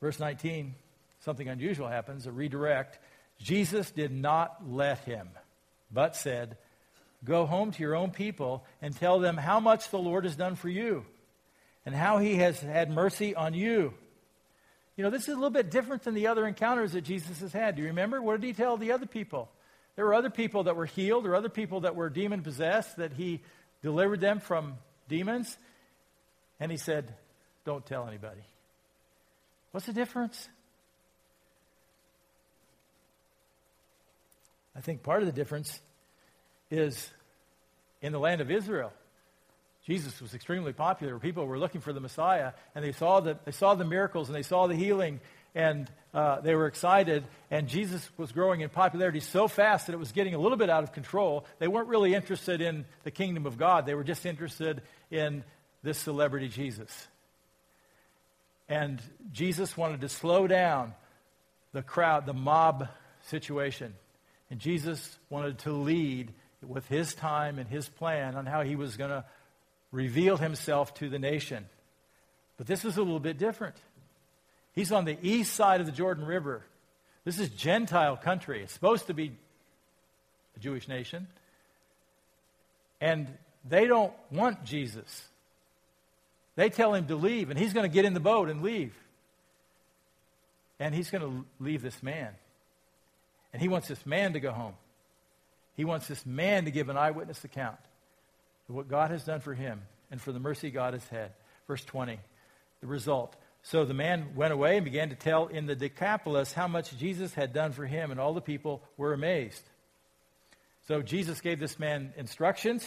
Verse 0.00 0.18
19, 0.18 0.74
something 1.20 1.48
unusual 1.48 1.88
happens, 1.88 2.26
a 2.26 2.32
redirect. 2.32 2.98
Jesus 3.38 3.90
did 3.90 4.12
not 4.12 4.56
let 4.68 4.98
him, 5.00 5.28
but 5.90 6.16
said, 6.16 6.56
Go 7.24 7.46
home 7.46 7.70
to 7.72 7.82
your 7.82 7.94
own 7.94 8.10
people 8.10 8.64
and 8.82 8.94
tell 8.94 9.18
them 9.18 9.36
how 9.36 9.60
much 9.60 9.90
the 9.90 9.98
Lord 9.98 10.24
has 10.24 10.36
done 10.36 10.56
for 10.56 10.68
you 10.68 11.04
and 11.86 11.94
how 11.94 12.18
he 12.18 12.36
has 12.36 12.60
had 12.60 12.90
mercy 12.90 13.34
on 13.34 13.54
you. 13.54 13.94
You 14.96 15.04
know, 15.04 15.10
this 15.10 15.22
is 15.22 15.28
a 15.28 15.34
little 15.34 15.50
bit 15.50 15.70
different 15.70 16.02
than 16.02 16.14
the 16.14 16.28
other 16.28 16.46
encounters 16.46 16.92
that 16.92 17.02
Jesus 17.02 17.40
has 17.40 17.52
had. 17.52 17.76
Do 17.76 17.82
you 17.82 17.88
remember? 17.88 18.22
What 18.22 18.40
did 18.40 18.46
he 18.46 18.52
tell 18.52 18.76
the 18.76 18.92
other 18.92 19.06
people? 19.06 19.50
There 19.96 20.04
were 20.04 20.14
other 20.14 20.30
people 20.30 20.64
that 20.64 20.76
were 20.76 20.86
healed, 20.86 21.26
or 21.26 21.34
other 21.34 21.48
people 21.48 21.80
that 21.80 21.94
were 21.94 22.10
demon 22.10 22.42
possessed 22.42 22.96
that 22.96 23.12
he 23.12 23.40
delivered 23.82 24.20
them 24.20 24.40
from 24.40 24.74
demons. 25.08 25.56
and 26.60 26.70
he 26.70 26.78
said, 26.78 27.14
Don't 27.64 27.84
tell 27.84 28.06
anybody. 28.06 28.42
What's 29.72 29.86
the 29.86 29.92
difference? 29.92 30.48
I 34.76 34.80
think 34.80 35.02
part 35.02 35.22
of 35.22 35.26
the 35.26 35.32
difference 35.32 35.80
is 36.70 37.10
in 38.04 38.12
the 38.12 38.20
land 38.20 38.42
of 38.42 38.50
Israel. 38.50 38.92
Jesus 39.86 40.20
was 40.20 40.34
extremely 40.34 40.74
popular. 40.74 41.18
People 41.18 41.46
were 41.46 41.58
looking 41.58 41.80
for 41.80 41.94
the 41.94 42.00
Messiah, 42.00 42.52
and 42.74 42.84
they 42.84 42.92
saw 42.92 43.20
the, 43.20 43.38
they 43.46 43.50
saw 43.50 43.74
the 43.74 43.84
miracles 43.84 44.28
and 44.28 44.36
they 44.36 44.42
saw 44.42 44.66
the 44.66 44.74
healing, 44.74 45.20
and 45.54 45.90
uh, 46.12 46.40
they 46.40 46.54
were 46.54 46.66
excited. 46.66 47.24
And 47.50 47.66
Jesus 47.66 48.06
was 48.18 48.30
growing 48.30 48.60
in 48.60 48.68
popularity 48.68 49.20
so 49.20 49.48
fast 49.48 49.86
that 49.86 49.94
it 49.94 49.98
was 49.98 50.12
getting 50.12 50.34
a 50.34 50.38
little 50.38 50.58
bit 50.58 50.68
out 50.68 50.82
of 50.82 50.92
control. 50.92 51.46
They 51.58 51.66
weren't 51.66 51.88
really 51.88 52.14
interested 52.14 52.60
in 52.60 52.84
the 53.04 53.10
kingdom 53.10 53.46
of 53.46 53.56
God, 53.56 53.86
they 53.86 53.94
were 53.94 54.04
just 54.04 54.26
interested 54.26 54.82
in 55.10 55.42
this 55.82 55.96
celebrity 55.96 56.48
Jesus. 56.48 57.08
And 58.68 59.00
Jesus 59.32 59.78
wanted 59.78 60.02
to 60.02 60.10
slow 60.10 60.46
down 60.46 60.92
the 61.72 61.82
crowd, 61.82 62.26
the 62.26 62.34
mob 62.34 62.88
situation. 63.28 63.94
And 64.50 64.60
Jesus 64.60 65.18
wanted 65.30 65.58
to 65.60 65.72
lead 65.72 66.32
with 66.68 66.86
his 66.88 67.14
time 67.14 67.58
and 67.58 67.68
his 67.68 67.88
plan 67.88 68.34
on 68.34 68.46
how 68.46 68.62
he 68.62 68.76
was 68.76 68.96
going 68.96 69.10
to 69.10 69.24
reveal 69.92 70.36
himself 70.36 70.94
to 70.94 71.08
the 71.08 71.18
nation. 71.18 71.66
But 72.56 72.66
this 72.66 72.84
is 72.84 72.96
a 72.96 73.02
little 73.02 73.20
bit 73.20 73.38
different. 73.38 73.76
He's 74.74 74.92
on 74.92 75.04
the 75.04 75.16
east 75.22 75.54
side 75.54 75.80
of 75.80 75.86
the 75.86 75.92
Jordan 75.92 76.24
River. 76.24 76.62
This 77.24 77.38
is 77.38 77.48
Gentile 77.48 78.16
country. 78.16 78.62
It's 78.62 78.72
supposed 78.72 79.06
to 79.06 79.14
be 79.14 79.32
a 80.56 80.60
Jewish 80.60 80.88
nation. 80.88 81.26
And 83.00 83.28
they 83.68 83.86
don't 83.86 84.12
want 84.30 84.64
Jesus. 84.64 85.24
They 86.56 86.70
tell 86.70 86.94
him 86.94 87.06
to 87.06 87.16
leave, 87.16 87.50
and 87.50 87.58
he's 87.58 87.72
going 87.72 87.88
to 87.88 87.92
get 87.92 88.04
in 88.04 88.14
the 88.14 88.20
boat 88.20 88.48
and 88.48 88.62
leave. 88.62 88.94
And 90.78 90.94
he's 90.94 91.10
going 91.10 91.22
to 91.22 91.44
leave 91.60 91.82
this 91.82 92.02
man. 92.02 92.30
And 93.52 93.62
he 93.62 93.68
wants 93.68 93.88
this 93.88 94.04
man 94.04 94.32
to 94.34 94.40
go 94.40 94.52
home. 94.52 94.74
He 95.74 95.84
wants 95.84 96.06
this 96.06 96.24
man 96.24 96.64
to 96.64 96.70
give 96.70 96.88
an 96.88 96.96
eyewitness 96.96 97.44
account 97.44 97.78
of 98.68 98.74
what 98.74 98.88
God 98.88 99.10
has 99.10 99.24
done 99.24 99.40
for 99.40 99.54
him 99.54 99.82
and 100.10 100.20
for 100.20 100.32
the 100.32 100.38
mercy 100.38 100.70
God 100.70 100.94
has 100.94 101.06
had. 101.08 101.32
Verse 101.66 101.84
20, 101.84 102.18
the 102.80 102.86
result. 102.86 103.36
So 103.62 103.84
the 103.84 103.94
man 103.94 104.34
went 104.34 104.52
away 104.52 104.76
and 104.76 104.84
began 104.84 105.08
to 105.08 105.16
tell 105.16 105.46
in 105.46 105.66
the 105.66 105.74
Decapolis 105.74 106.52
how 106.52 106.68
much 106.68 106.96
Jesus 106.96 107.32
had 107.34 107.52
done 107.52 107.72
for 107.72 107.86
him, 107.86 108.10
and 108.10 108.20
all 108.20 108.34
the 108.34 108.40
people 108.40 108.82
were 108.96 109.14
amazed. 109.14 109.62
So 110.86 111.00
Jesus 111.00 111.40
gave 111.40 111.58
this 111.58 111.78
man 111.78 112.12
instructions 112.16 112.86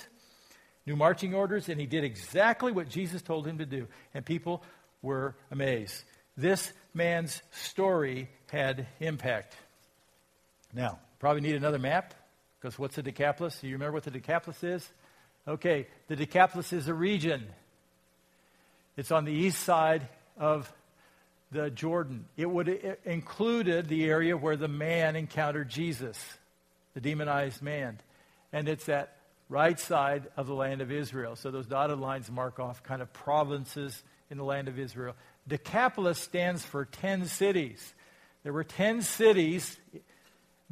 new 0.88 0.96
marching 0.96 1.36
orders, 1.36 1.68
and 1.70 1.80
he 1.80 1.86
did 1.86 2.04
exactly 2.04 2.72
what 2.72 2.90
Jesus 2.90 3.22
told 3.22 3.46
him 3.46 3.58
to 3.58 3.66
do. 3.66 3.88
And 4.14 4.26
people 4.26 4.64
were 5.02 5.36
amazed. 5.52 6.04
This 6.38 6.72
man's 6.94 7.42
story 7.52 8.30
had 8.50 8.88
impact. 9.00 9.56
Now, 10.74 11.00
probably 11.20 11.42
need 11.42 11.56
another 11.56 11.80
map, 11.80 12.14
because 12.60 12.80
what's 12.80 12.96
the 12.96 13.04
Decapolis? 13.04 13.60
Do 13.60 13.68
you 13.68 13.74
remember 13.74 13.94
what 13.94 14.04
the 14.04 14.12
Decapolis 14.12 14.64
is? 14.64 14.90
Okay, 15.48 15.88
the 16.08 16.16
Decapolis 16.16 16.74
is 16.74 16.88
a 16.88 16.94
region. 16.94 17.48
It's 18.98 19.12
on 19.12 19.26
the 19.26 19.32
east 19.32 19.62
side 19.64 20.08
of 20.38 20.72
the 21.52 21.70
Jordan. 21.70 22.26
It 22.36 22.50
would 22.50 22.68
it 22.68 23.00
included 23.06 23.88
the 23.88 24.06
area 24.06 24.36
where 24.36 24.58
the 24.58 24.68
man 24.68 25.16
encountered 25.16 25.70
Jesus, 25.70 26.18
the 26.94 27.02
demonized 27.02 27.62
man. 27.62 28.00
And 28.52 28.68
it's 28.68 28.86
that 28.86 29.18
right 29.50 29.80
side 29.80 30.28
of 30.36 30.48
the 30.48 30.54
land 30.54 30.82
of 30.82 30.92
Israel. 30.92 31.36
So 31.36 31.52
those 31.52 31.68
dotted 31.68 32.00
lines 32.00 32.30
mark 32.30 32.60
off 32.60 32.84
kind 32.84 33.02
of 33.02 33.14
provinces 33.14 34.04
in 34.30 34.38
the 34.38 34.44
land 34.44 34.68
of 34.68 34.78
Israel. 34.78 35.16
Decapolis 35.48 36.20
stands 36.20 36.66
for 36.66 36.86
10 36.86 37.26
cities. 37.28 37.94
There 38.44 38.52
were 38.52 38.64
10 38.66 39.02
cities 39.02 39.78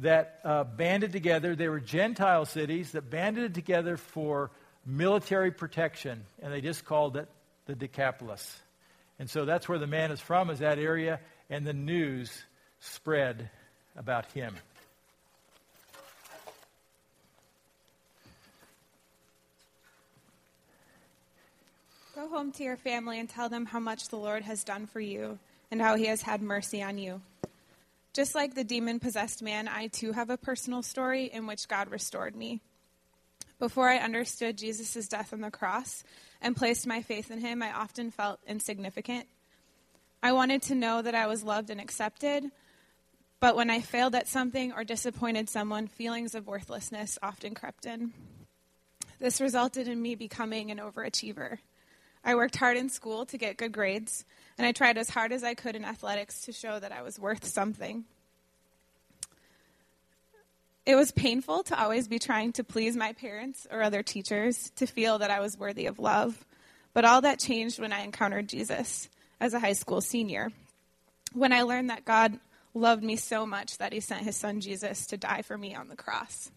that 0.00 0.40
uh, 0.44 0.64
banded 0.64 1.12
together. 1.12 1.56
They 1.56 1.68
were 1.68 1.80
Gentile 1.80 2.44
cities 2.44 2.92
that 2.92 3.10
banded 3.10 3.54
together 3.54 3.96
for 3.96 4.50
military 4.84 5.50
protection, 5.50 6.24
and 6.42 6.52
they 6.52 6.60
just 6.60 6.84
called 6.84 7.16
it 7.16 7.28
the 7.66 7.74
Decapolis. 7.74 8.60
And 9.18 9.28
so 9.30 9.44
that's 9.44 9.68
where 9.68 9.78
the 9.78 9.86
man 9.86 10.10
is 10.12 10.20
from, 10.20 10.50
is 10.50 10.58
that 10.58 10.78
area, 10.78 11.20
and 11.48 11.66
the 11.66 11.72
news 11.72 12.30
spread 12.80 13.50
about 13.96 14.26
him. 14.32 14.54
Go 22.14 22.28
home 22.28 22.50
to 22.52 22.62
your 22.62 22.76
family 22.76 23.20
and 23.20 23.28
tell 23.28 23.50
them 23.50 23.66
how 23.66 23.78
much 23.78 24.08
the 24.08 24.16
Lord 24.16 24.42
has 24.42 24.64
done 24.64 24.86
for 24.86 25.00
you 25.00 25.38
and 25.70 25.82
how 25.82 25.96
he 25.96 26.06
has 26.06 26.22
had 26.22 26.40
mercy 26.40 26.82
on 26.82 26.96
you. 26.96 27.20
Just 28.16 28.34
like 28.34 28.54
the 28.54 28.64
demon 28.64 28.98
possessed 28.98 29.42
man, 29.42 29.68
I 29.68 29.88
too 29.88 30.12
have 30.12 30.30
a 30.30 30.38
personal 30.38 30.82
story 30.82 31.26
in 31.26 31.46
which 31.46 31.68
God 31.68 31.90
restored 31.90 32.34
me. 32.34 32.62
Before 33.58 33.90
I 33.90 33.98
understood 33.98 34.56
Jesus' 34.56 35.06
death 35.06 35.34
on 35.34 35.42
the 35.42 35.50
cross 35.50 36.02
and 36.40 36.56
placed 36.56 36.86
my 36.86 37.02
faith 37.02 37.30
in 37.30 37.40
him, 37.40 37.62
I 37.62 37.72
often 37.72 38.10
felt 38.10 38.40
insignificant. 38.46 39.26
I 40.22 40.32
wanted 40.32 40.62
to 40.62 40.74
know 40.74 41.02
that 41.02 41.14
I 41.14 41.26
was 41.26 41.44
loved 41.44 41.68
and 41.68 41.78
accepted, 41.78 42.50
but 43.38 43.54
when 43.54 43.68
I 43.68 43.82
failed 43.82 44.14
at 44.14 44.28
something 44.28 44.72
or 44.72 44.82
disappointed 44.82 45.50
someone, 45.50 45.86
feelings 45.86 46.34
of 46.34 46.46
worthlessness 46.46 47.18
often 47.22 47.54
crept 47.54 47.84
in. 47.84 48.14
This 49.18 49.42
resulted 49.42 49.88
in 49.88 50.00
me 50.00 50.14
becoming 50.14 50.70
an 50.70 50.78
overachiever. 50.78 51.58
I 52.26 52.34
worked 52.34 52.56
hard 52.56 52.76
in 52.76 52.88
school 52.88 53.24
to 53.26 53.38
get 53.38 53.56
good 53.56 53.70
grades, 53.70 54.24
and 54.58 54.66
I 54.66 54.72
tried 54.72 54.98
as 54.98 55.08
hard 55.08 55.30
as 55.30 55.44
I 55.44 55.54
could 55.54 55.76
in 55.76 55.84
athletics 55.84 56.40
to 56.42 56.52
show 56.52 56.80
that 56.80 56.90
I 56.90 57.02
was 57.02 57.20
worth 57.20 57.44
something. 57.44 58.04
It 60.84 60.96
was 60.96 61.12
painful 61.12 61.62
to 61.64 61.80
always 61.80 62.08
be 62.08 62.18
trying 62.18 62.52
to 62.54 62.64
please 62.64 62.96
my 62.96 63.12
parents 63.12 63.68
or 63.70 63.80
other 63.80 64.02
teachers 64.02 64.70
to 64.74 64.86
feel 64.86 65.18
that 65.18 65.30
I 65.30 65.38
was 65.38 65.56
worthy 65.56 65.86
of 65.86 66.00
love. 66.00 66.44
But 66.92 67.04
all 67.04 67.20
that 67.20 67.38
changed 67.38 67.78
when 67.78 67.92
I 67.92 68.00
encountered 68.00 68.48
Jesus 68.48 69.08
as 69.40 69.54
a 69.54 69.60
high 69.60 69.74
school 69.74 70.00
senior. 70.00 70.50
When 71.32 71.52
I 71.52 71.62
learned 71.62 71.90
that 71.90 72.04
God 72.04 72.40
loved 72.74 73.04
me 73.04 73.14
so 73.14 73.46
much 73.46 73.78
that 73.78 73.92
he 73.92 74.00
sent 74.00 74.24
his 74.24 74.36
son 74.36 74.60
Jesus 74.60 75.06
to 75.06 75.16
die 75.16 75.42
for 75.42 75.56
me 75.56 75.76
on 75.76 75.88
the 75.88 75.96
cross. 75.96 76.50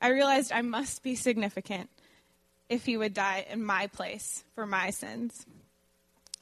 I 0.00 0.08
realized 0.08 0.52
I 0.52 0.60
must 0.60 1.02
be 1.02 1.14
significant 1.14 1.88
if 2.70 2.86
he 2.86 2.96
would 2.96 3.12
die 3.12 3.44
in 3.50 3.62
my 3.62 3.88
place 3.88 4.44
for 4.54 4.64
my 4.64 4.88
sins. 4.90 5.44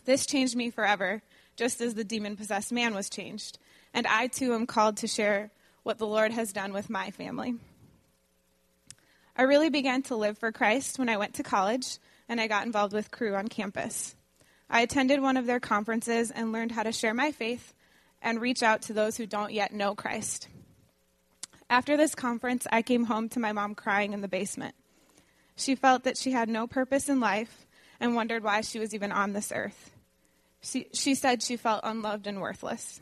This 0.05 0.27
changed 0.27 0.55
me 0.55 0.71
forever, 0.71 1.23
just 1.57 1.81
as 1.81 1.95
the 1.95 2.05
demon 2.05 2.37
possessed 2.37 2.71
man 2.71 2.95
was 2.95 3.11
changed. 3.11 3.59
And 3.93 4.07
I 4.07 4.29
too 4.29 4.53
am 4.55 4.67
called 4.67 4.99
to 4.99 5.09
share 5.09 5.51
what 5.83 5.99
the 5.99 6.07
Lord 6.07 6.31
has 6.33 6.53
done 6.53 6.73
with 6.73 6.91
my 6.91 7.11
family. 7.11 7.55
I 9.35 9.43
really 9.43 9.71
began 9.71 10.03
to 10.03 10.17
live 10.17 10.37
for 10.37 10.53
Christ 10.53 10.99
when 10.99 11.09
I 11.09 11.17
went 11.17 11.35
to 11.35 11.43
college 11.43 11.99
and 12.29 12.41
I 12.41 12.47
got 12.47 12.67
involved 12.67 12.93
with 12.93 13.11
Cru 13.11 13.35
on 13.35 13.49
campus. 13.49 14.15
I 14.69 14.83
attended 14.83 15.23
one 15.23 15.39
of 15.39 15.47
their 15.47 15.61
conferences 15.61 16.31
and 16.31 16.53
learned 16.53 16.73
how 16.73 16.83
to 16.83 16.93
share 16.93 17.15
my 17.15 17.33
faith 17.33 17.73
and 18.21 18.41
reach 18.41 18.63
out 18.63 18.83
to 18.83 18.93
those 18.93 19.17
who 19.17 19.27
don't 19.27 19.53
yet 19.53 19.73
know 19.73 19.95
Christ. 19.95 20.49
After 21.71 21.97
this 21.97 22.15
conference, 22.15 22.67
I 22.71 22.83
came 22.83 23.05
home 23.05 23.31
to 23.31 23.41
my 23.41 23.53
mom 23.53 23.75
crying 23.75 24.13
in 24.13 24.21
the 24.21 24.29
basement. 24.29 24.75
She 25.59 25.75
felt 25.75 26.05
that 26.05 26.17
she 26.17 26.31
had 26.31 26.49
no 26.49 26.69
purpose 26.69 27.09
in 27.09 27.19
life 27.19 27.67
and 27.99 28.15
wondered 28.15 28.45
why 28.45 28.61
she 28.61 28.79
was 28.79 28.95
even 28.95 29.11
on 29.11 29.33
this 29.33 29.53
earth. 29.53 29.91
She, 30.63 30.87
she 30.93 31.17
said 31.17 31.43
she 31.43 31.57
felt 31.57 31.81
unloved 31.83 32.29
and 32.29 32.41
worthless. 32.41 33.01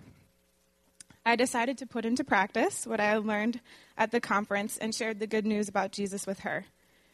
I 1.25 1.37
decided 1.37 1.77
to 1.79 1.87
put 1.87 2.07
into 2.07 2.25
practice 2.25 2.87
what 2.87 2.99
I 2.99 3.07
had 3.11 3.27
learned 3.27 3.61
at 3.99 4.11
the 4.11 4.21
conference 4.21 4.79
and 4.79 4.95
shared 4.95 5.21
the 5.21 5.27
good 5.27 5.45
news 5.45 5.69
about 5.69 5.93
Jesus 5.93 6.27
with 6.27 6.41
her. 6.41 6.65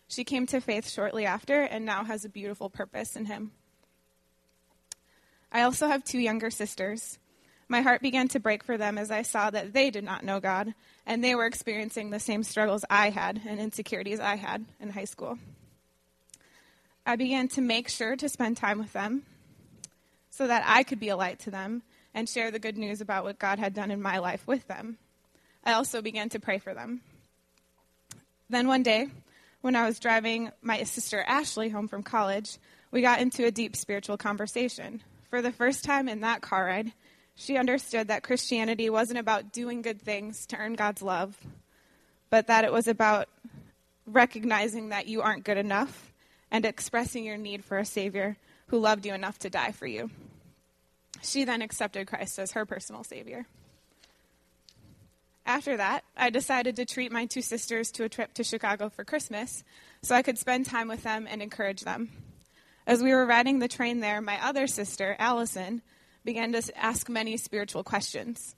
She 0.06 0.22
came 0.22 0.46
to 0.46 0.60
faith 0.60 0.88
shortly 0.88 1.26
after 1.26 1.62
and 1.62 1.84
now 1.84 2.04
has 2.04 2.24
a 2.24 2.28
beautiful 2.28 2.70
purpose 2.70 3.16
in 3.16 3.24
Him. 3.24 3.50
I 5.50 5.62
also 5.62 5.88
have 5.88 6.04
two 6.04 6.20
younger 6.20 6.50
sisters. 6.50 7.18
My 7.72 7.80
heart 7.80 8.02
began 8.02 8.28
to 8.28 8.38
break 8.38 8.62
for 8.62 8.76
them 8.76 8.98
as 8.98 9.10
I 9.10 9.22
saw 9.22 9.48
that 9.48 9.72
they 9.72 9.88
did 9.88 10.04
not 10.04 10.26
know 10.26 10.40
God, 10.40 10.74
and 11.06 11.24
they 11.24 11.34
were 11.34 11.46
experiencing 11.46 12.10
the 12.10 12.20
same 12.20 12.42
struggles 12.42 12.84
I 12.90 13.08
had 13.08 13.40
and 13.48 13.58
insecurities 13.58 14.20
I 14.20 14.36
had 14.36 14.66
in 14.78 14.90
high 14.90 15.06
school. 15.06 15.38
I 17.06 17.16
began 17.16 17.48
to 17.48 17.62
make 17.62 17.88
sure 17.88 18.14
to 18.14 18.28
spend 18.28 18.58
time 18.58 18.78
with 18.78 18.92
them 18.92 19.22
so 20.28 20.46
that 20.48 20.64
I 20.66 20.82
could 20.82 21.00
be 21.00 21.08
a 21.08 21.16
light 21.16 21.38
to 21.40 21.50
them 21.50 21.80
and 22.12 22.28
share 22.28 22.50
the 22.50 22.58
good 22.58 22.76
news 22.76 23.00
about 23.00 23.24
what 23.24 23.38
God 23.38 23.58
had 23.58 23.72
done 23.72 23.90
in 23.90 24.02
my 24.02 24.18
life 24.18 24.46
with 24.46 24.68
them. 24.68 24.98
I 25.64 25.72
also 25.72 26.02
began 26.02 26.28
to 26.28 26.38
pray 26.38 26.58
for 26.58 26.74
them. 26.74 27.00
Then 28.50 28.68
one 28.68 28.82
day, 28.82 29.08
when 29.62 29.76
I 29.76 29.86
was 29.86 29.98
driving 29.98 30.50
my 30.60 30.82
sister 30.82 31.24
Ashley 31.26 31.70
home 31.70 31.88
from 31.88 32.02
college, 32.02 32.58
we 32.90 33.00
got 33.00 33.22
into 33.22 33.46
a 33.46 33.50
deep 33.50 33.76
spiritual 33.76 34.18
conversation. 34.18 35.02
For 35.30 35.40
the 35.40 35.52
first 35.52 35.84
time 35.84 36.10
in 36.10 36.20
that 36.20 36.42
car 36.42 36.66
ride, 36.66 36.92
she 37.42 37.56
understood 37.56 38.06
that 38.06 38.22
Christianity 38.22 38.88
wasn't 38.88 39.18
about 39.18 39.52
doing 39.52 39.82
good 39.82 40.00
things 40.00 40.46
to 40.46 40.56
earn 40.56 40.74
God's 40.74 41.02
love, 41.02 41.36
but 42.30 42.46
that 42.46 42.64
it 42.64 42.72
was 42.72 42.86
about 42.86 43.28
recognizing 44.06 44.90
that 44.90 45.08
you 45.08 45.22
aren't 45.22 45.42
good 45.42 45.56
enough 45.58 46.12
and 46.52 46.64
expressing 46.64 47.24
your 47.24 47.36
need 47.36 47.64
for 47.64 47.78
a 47.78 47.84
Savior 47.84 48.36
who 48.68 48.78
loved 48.78 49.04
you 49.04 49.12
enough 49.12 49.40
to 49.40 49.50
die 49.50 49.72
for 49.72 49.86
you. 49.86 50.10
She 51.20 51.42
then 51.42 51.62
accepted 51.62 52.06
Christ 52.06 52.38
as 52.38 52.52
her 52.52 52.64
personal 52.64 53.02
Savior. 53.02 53.46
After 55.44 55.76
that, 55.76 56.04
I 56.16 56.30
decided 56.30 56.76
to 56.76 56.84
treat 56.84 57.10
my 57.10 57.26
two 57.26 57.42
sisters 57.42 57.90
to 57.92 58.04
a 58.04 58.08
trip 58.08 58.34
to 58.34 58.44
Chicago 58.44 58.88
for 58.88 59.04
Christmas 59.04 59.64
so 60.00 60.14
I 60.14 60.22
could 60.22 60.38
spend 60.38 60.66
time 60.66 60.86
with 60.86 61.02
them 61.02 61.26
and 61.28 61.42
encourage 61.42 61.80
them. 61.80 62.10
As 62.86 63.02
we 63.02 63.12
were 63.12 63.26
riding 63.26 63.58
the 63.58 63.66
train 63.66 63.98
there, 63.98 64.20
my 64.20 64.40
other 64.44 64.68
sister, 64.68 65.16
Allison, 65.18 65.82
began 66.24 66.52
to 66.52 66.62
ask 66.76 67.08
many 67.08 67.36
spiritual 67.36 67.84
questions. 67.84 68.54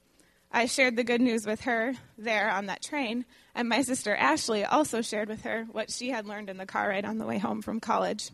I 0.51 0.67
shared 0.67 0.97
the 0.97 1.05
good 1.05 1.21
news 1.21 1.47
with 1.47 1.63
her 1.63 1.95
there 2.17 2.51
on 2.51 2.67
that 2.67 2.83
train, 2.83 3.25
and 3.55 3.69
my 3.69 3.83
sister 3.83 4.15
Ashley 4.15 4.65
also 4.65 5.03
shared 5.03 5.29
with 5.29 5.43
her 5.43 5.67
what 5.73 5.91
she 5.91 6.11
had 6.11 6.27
learned 6.27 6.49
in 6.49 6.59
the 6.59 6.67
car 6.67 6.91
ride 6.91 7.05
on 7.05 7.19
the 7.19 7.27
way 7.27 7.39
home 7.39 7.61
from 7.61 7.81
college. 7.81 8.31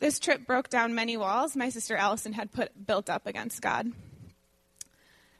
This 0.00 0.18
trip 0.18 0.46
broke 0.46 0.68
down 0.68 0.96
many 0.96 1.16
walls 1.16 1.54
my 1.54 1.68
sister 1.68 1.96
Allison 1.96 2.32
had 2.32 2.50
put 2.50 2.86
built 2.86 3.08
up 3.08 3.26
against 3.26 3.62
God. 3.62 3.92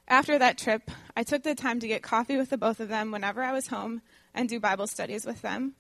After 0.07 0.38
that 0.38 0.59
trip, 0.59 0.88
I 1.16 1.24
took 1.24 1.42
the 1.42 1.57
time 1.57 1.81
to 1.81 1.88
get 1.88 2.02
coffee 2.02 2.37
with 2.37 2.50
the 2.50 2.59
both 2.59 2.78
of 2.78 2.88
them 2.88 3.11
whenever 3.11 3.42
I 3.42 3.52
was 3.52 3.66
home 3.66 4.02
and 4.35 4.48
do 4.48 4.61
Bible 4.61 4.87
studies 4.87 5.26
with 5.26 5.42
them. 5.42 5.74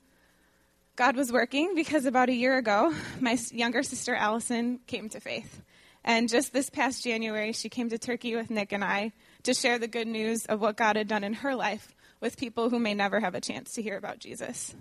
God 0.96 1.16
was 1.16 1.30
working 1.30 1.74
because 1.74 2.06
about 2.06 2.28
a 2.28 2.34
year 2.34 2.58
ago, 2.58 2.92
my 3.20 3.38
younger 3.50 3.82
sister 3.82 4.14
Allison 4.14 4.80
came 4.86 5.08
to 5.10 5.20
faith. 5.20 5.62
And 6.04 6.28
just 6.28 6.52
this 6.52 6.68
past 6.68 7.04
January, 7.04 7.52
she 7.52 7.68
came 7.68 7.88
to 7.90 7.98
Turkey 7.98 8.34
with 8.34 8.50
Nick 8.50 8.72
and 8.72 8.84
I 8.84 9.12
to 9.44 9.54
share 9.54 9.78
the 9.78 9.88
good 9.88 10.08
news 10.08 10.46
of 10.46 10.60
what 10.60 10.76
God 10.76 10.96
had 10.96 11.08
done 11.08 11.24
in 11.24 11.34
her 11.34 11.54
life 11.54 11.94
with 12.20 12.36
people 12.36 12.70
who 12.70 12.78
may 12.78 12.94
never 12.94 13.20
have 13.20 13.34
a 13.34 13.40
chance 13.40 13.72
to 13.72 13.82
hear 13.82 13.96
about 13.96 14.18
Jesus. 14.18 14.74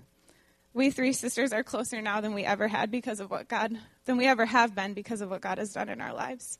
We 0.74 0.90
three 0.90 1.12
sisters 1.12 1.52
are 1.52 1.62
closer 1.62 2.00
now 2.00 2.20
than 2.20 2.34
we 2.34 2.44
ever 2.44 2.66
had 2.66 2.90
because 2.90 3.20
of 3.20 3.30
what 3.30 3.48
God, 3.48 3.76
than 4.06 4.16
we 4.16 4.26
ever 4.26 4.46
have 4.46 4.74
been 4.74 4.94
because 4.94 5.20
of 5.20 5.30
what 5.30 5.42
God 5.42 5.58
has 5.58 5.72
done 5.72 5.88
in 5.88 6.00
our 6.00 6.14
lives. 6.14 6.58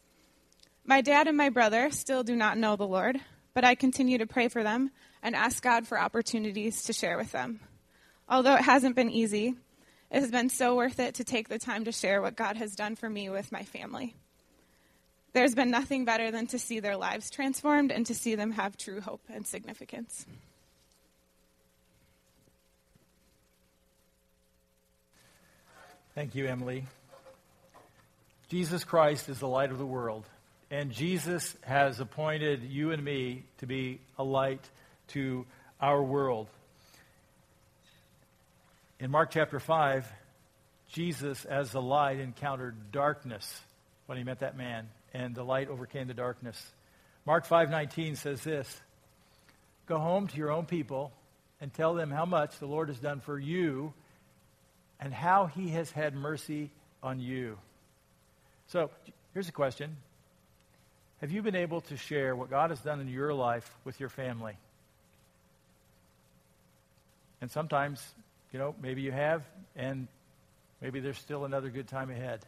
My 0.84 1.00
dad 1.00 1.28
and 1.28 1.36
my 1.36 1.48
brother 1.48 1.90
still 1.90 2.22
do 2.22 2.36
not 2.36 2.58
know 2.58 2.76
the 2.76 2.86
Lord, 2.86 3.18
but 3.54 3.64
I 3.64 3.74
continue 3.74 4.18
to 4.18 4.26
pray 4.26 4.48
for 4.48 4.62
them 4.62 4.90
and 5.22 5.34
ask 5.34 5.62
God 5.62 5.86
for 5.86 5.98
opportunities 5.98 6.82
to 6.84 6.92
share 6.92 7.16
with 7.16 7.32
them. 7.32 7.60
Although 8.28 8.56
it 8.56 8.62
hasn't 8.62 8.96
been 8.96 9.10
easy, 9.10 9.54
it 10.10 10.20
has 10.20 10.30
been 10.30 10.48
so 10.48 10.76
worth 10.76 10.98
it 11.00 11.14
to 11.14 11.24
take 11.24 11.48
the 11.48 11.58
time 11.58 11.84
to 11.84 11.92
share 11.92 12.20
what 12.20 12.36
God 12.36 12.56
has 12.56 12.74
done 12.74 12.96
for 12.96 13.08
me 13.08 13.30
with 13.30 13.50
my 13.50 13.62
family. 13.62 14.14
There's 15.32 15.54
been 15.54 15.70
nothing 15.70 16.04
better 16.04 16.30
than 16.30 16.46
to 16.48 16.58
see 16.58 16.80
their 16.80 16.96
lives 16.96 17.30
transformed 17.30 17.90
and 17.90 18.04
to 18.06 18.14
see 18.14 18.34
them 18.34 18.52
have 18.52 18.76
true 18.76 19.00
hope 19.00 19.22
and 19.32 19.46
significance. 19.46 20.26
Thank 26.14 26.34
you, 26.34 26.46
Emily. 26.46 26.86
Jesus 28.50 28.84
Christ 28.84 29.30
is 29.30 29.38
the 29.38 29.48
light 29.48 29.70
of 29.70 29.78
the 29.78 29.86
world. 29.86 30.26
And 30.70 30.90
Jesus 30.90 31.54
has 31.62 32.00
appointed 32.00 32.62
you 32.64 32.92
and 32.92 33.02
me 33.02 33.44
to 33.58 33.66
be 33.66 34.00
a 34.18 34.24
light 34.24 34.60
to 35.08 35.46
our 35.80 36.02
world. 36.02 36.48
In 39.00 39.10
Mark 39.10 39.30
chapter 39.30 39.58
5, 39.58 40.06
Jesus, 40.90 41.46
as 41.46 41.72
the 41.72 41.80
light, 41.80 42.18
encountered 42.20 42.92
darkness 42.92 43.60
when 44.04 44.18
he 44.18 44.24
met 44.24 44.40
that 44.40 44.56
man, 44.56 44.88
and 45.12 45.34
the 45.34 45.44
light 45.44 45.68
overcame 45.68 46.08
the 46.08 46.14
darkness. 46.14 46.60
Mark 47.24 47.46
5:19 47.46 48.16
says 48.16 48.42
this: 48.42 48.80
Go 49.86 49.98
home 49.98 50.28
to 50.28 50.36
your 50.36 50.50
own 50.50 50.66
people 50.66 51.12
and 51.60 51.72
tell 51.72 51.94
them 51.94 52.10
how 52.10 52.24
much 52.24 52.58
the 52.58 52.66
Lord 52.66 52.88
has 52.88 52.98
done 52.98 53.20
for 53.20 53.38
you 53.38 53.92
and 54.98 55.12
how 55.12 55.46
he 55.46 55.70
has 55.70 55.90
had 55.90 56.14
mercy 56.14 56.70
on 57.02 57.20
you. 57.20 57.58
So, 58.68 58.90
here's 59.34 59.48
a 59.48 59.52
question 59.52 59.96
have 61.20 61.30
you 61.30 61.40
been 61.40 61.54
able 61.54 61.80
to 61.82 61.96
share 61.96 62.34
what 62.34 62.50
God 62.50 62.70
has 62.70 62.80
done 62.80 63.00
in 63.00 63.06
your 63.06 63.32
life 63.32 63.70
with 63.84 64.00
your 64.00 64.08
family? 64.08 64.56
And 67.40 67.50
sometimes, 67.50 68.04
you 68.52 68.58
know, 68.58 68.74
maybe 68.82 69.02
you 69.02 69.12
have, 69.12 69.44
and 69.76 70.08
maybe 70.80 70.98
there's 70.98 71.18
still 71.18 71.44
another 71.44 71.70
good 71.70 71.86
time 71.86 72.10
ahead. 72.10 72.40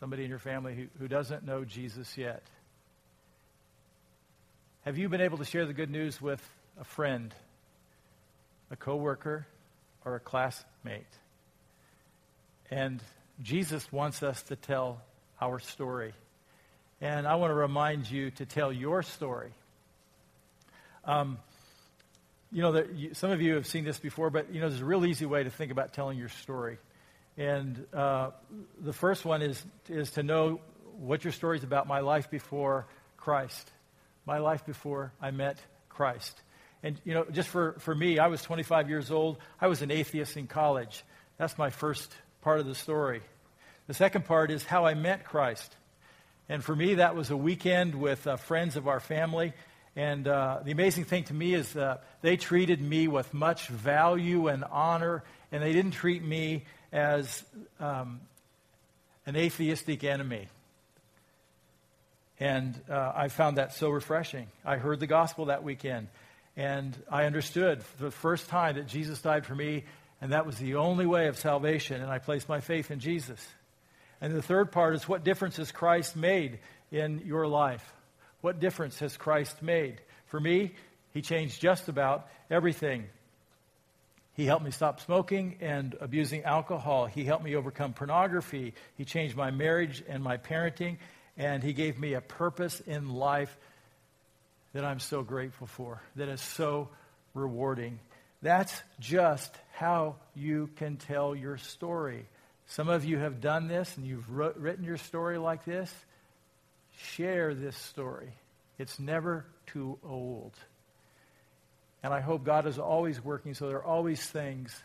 Somebody 0.00 0.24
in 0.24 0.30
your 0.30 0.38
family 0.38 0.74
who, 0.74 0.86
who 0.98 1.08
doesn't 1.08 1.44
know 1.44 1.64
Jesus 1.64 2.16
yet. 2.18 2.42
Have 4.84 4.98
you 4.98 5.08
been 5.08 5.20
able 5.20 5.38
to 5.38 5.44
share 5.44 5.64
the 5.64 5.72
good 5.72 5.90
news 5.90 6.20
with 6.20 6.42
a 6.78 6.84
friend, 6.84 7.34
a 8.70 8.76
coworker, 8.76 9.46
or 10.04 10.16
a 10.16 10.20
classmate? 10.20 11.06
And 12.70 13.00
Jesus 13.42 13.90
wants 13.92 14.22
us 14.22 14.42
to 14.44 14.56
tell 14.56 15.00
our 15.40 15.58
story. 15.58 16.12
And 17.00 17.26
I 17.26 17.36
want 17.36 17.50
to 17.50 17.54
remind 17.54 18.10
you 18.10 18.30
to 18.32 18.46
tell 18.46 18.72
your 18.72 19.02
story. 19.02 19.52
Um, 21.04 21.38
you 22.52 22.62
know, 22.62 22.72
there, 22.72 22.90
you, 22.90 23.14
some 23.14 23.30
of 23.30 23.40
you 23.40 23.54
have 23.54 23.66
seen 23.66 23.84
this 23.84 23.98
before, 23.98 24.30
but, 24.30 24.52
you 24.52 24.60
know, 24.60 24.68
there's 24.68 24.80
a 24.80 24.84
real 24.84 25.04
easy 25.04 25.26
way 25.26 25.44
to 25.44 25.50
think 25.50 25.72
about 25.72 25.92
telling 25.92 26.18
your 26.18 26.28
story. 26.28 26.78
And 27.36 27.84
uh, 27.92 28.30
the 28.80 28.92
first 28.92 29.24
one 29.24 29.42
is, 29.42 29.62
is 29.88 30.12
to 30.12 30.22
know 30.22 30.60
what 30.98 31.24
your 31.24 31.32
story 31.32 31.58
is 31.58 31.64
about 31.64 31.86
my 31.86 32.00
life 32.00 32.30
before 32.30 32.86
Christ, 33.16 33.70
my 34.24 34.38
life 34.38 34.64
before 34.64 35.12
I 35.20 35.30
met 35.32 35.58
Christ. 35.88 36.40
And, 36.82 37.00
you 37.04 37.14
know, 37.14 37.24
just 37.24 37.48
for, 37.48 37.72
for 37.80 37.94
me, 37.94 38.18
I 38.18 38.28
was 38.28 38.42
25 38.42 38.88
years 38.88 39.10
old. 39.10 39.38
I 39.60 39.66
was 39.66 39.82
an 39.82 39.90
atheist 39.90 40.36
in 40.36 40.46
college. 40.46 41.02
That's 41.38 41.58
my 41.58 41.70
first 41.70 42.14
part 42.42 42.60
of 42.60 42.66
the 42.66 42.74
story. 42.74 43.22
The 43.86 43.94
second 43.94 44.26
part 44.26 44.50
is 44.50 44.64
how 44.64 44.86
I 44.86 44.94
met 44.94 45.24
Christ. 45.24 45.74
And 46.48 46.62
for 46.62 46.76
me, 46.76 46.96
that 46.96 47.16
was 47.16 47.30
a 47.30 47.36
weekend 47.36 47.94
with 47.94 48.26
uh, 48.26 48.36
friends 48.36 48.76
of 48.76 48.86
our 48.86 49.00
family. 49.00 49.54
And 49.96 50.28
uh, 50.28 50.60
the 50.64 50.72
amazing 50.72 51.04
thing 51.04 51.24
to 51.24 51.34
me 51.34 51.54
is 51.54 51.74
uh, 51.74 51.98
they 52.20 52.36
treated 52.36 52.80
me 52.80 53.08
with 53.08 53.32
much 53.32 53.68
value 53.68 54.48
and 54.48 54.64
honor, 54.64 55.24
and 55.52 55.62
they 55.62 55.72
didn't 55.72 55.92
treat 55.92 56.22
me 56.22 56.64
as 56.94 57.44
um, 57.80 58.20
an 59.26 59.36
atheistic 59.36 60.04
enemy. 60.04 60.48
And 62.38 62.80
uh, 62.88 63.12
I 63.14 63.28
found 63.28 63.58
that 63.58 63.74
so 63.74 63.90
refreshing. 63.90 64.46
I 64.64 64.76
heard 64.76 65.00
the 65.00 65.06
gospel 65.06 65.46
that 65.46 65.64
weekend, 65.64 66.08
and 66.56 66.96
I 67.10 67.24
understood 67.24 67.82
for 67.82 68.04
the 68.04 68.10
first 68.10 68.48
time 68.48 68.76
that 68.76 68.86
Jesus 68.86 69.20
died 69.20 69.44
for 69.44 69.54
me, 69.54 69.84
and 70.20 70.32
that 70.32 70.46
was 70.46 70.56
the 70.56 70.76
only 70.76 71.04
way 71.04 71.26
of 71.26 71.36
salvation, 71.36 72.00
and 72.00 72.10
I 72.10 72.18
placed 72.18 72.48
my 72.48 72.60
faith 72.60 72.90
in 72.90 73.00
Jesus. 73.00 73.44
And 74.20 74.32
the 74.32 74.42
third 74.42 74.70
part 74.70 74.94
is 74.94 75.08
what 75.08 75.24
difference 75.24 75.56
has 75.56 75.72
Christ 75.72 76.16
made 76.16 76.60
in 76.92 77.22
your 77.26 77.46
life? 77.48 77.84
What 78.40 78.60
difference 78.60 79.00
has 79.00 79.16
Christ 79.16 79.62
made? 79.62 80.00
For 80.26 80.38
me, 80.38 80.74
he 81.12 81.22
changed 81.22 81.60
just 81.60 81.88
about 81.88 82.28
everything. 82.50 83.06
He 84.34 84.46
helped 84.46 84.64
me 84.64 84.70
stop 84.72 85.00
smoking 85.00 85.58
and 85.60 85.96
abusing 86.00 86.42
alcohol. 86.42 87.06
He 87.06 87.24
helped 87.24 87.44
me 87.44 87.54
overcome 87.54 87.92
pornography. 87.92 88.74
He 88.96 89.04
changed 89.04 89.36
my 89.36 89.50
marriage 89.50 90.02
and 90.08 90.22
my 90.22 90.36
parenting. 90.36 90.98
And 91.36 91.62
he 91.62 91.72
gave 91.72 91.98
me 91.98 92.14
a 92.14 92.20
purpose 92.20 92.80
in 92.80 93.14
life 93.14 93.56
that 94.72 94.84
I'm 94.84 94.98
so 94.98 95.22
grateful 95.22 95.68
for, 95.68 96.02
that 96.16 96.28
is 96.28 96.40
so 96.40 96.88
rewarding. 97.32 98.00
That's 98.42 98.74
just 98.98 99.54
how 99.72 100.16
you 100.34 100.68
can 100.76 100.96
tell 100.96 101.34
your 101.34 101.56
story. 101.56 102.26
Some 102.66 102.88
of 102.88 103.04
you 103.04 103.18
have 103.18 103.40
done 103.40 103.68
this 103.68 103.96
and 103.96 104.06
you've 104.06 104.28
written 104.28 104.84
your 104.84 104.96
story 104.96 105.38
like 105.38 105.64
this. 105.64 105.92
Share 107.14 107.54
this 107.54 107.76
story. 107.76 108.32
It's 108.78 108.98
never 108.98 109.46
too 109.66 109.98
old. 110.04 110.54
And 112.04 112.12
I 112.12 112.20
hope 112.20 112.44
God 112.44 112.66
is 112.66 112.78
always 112.78 113.24
working 113.24 113.54
so 113.54 113.66
there 113.66 113.78
are 113.78 113.84
always 113.84 114.22
things 114.22 114.78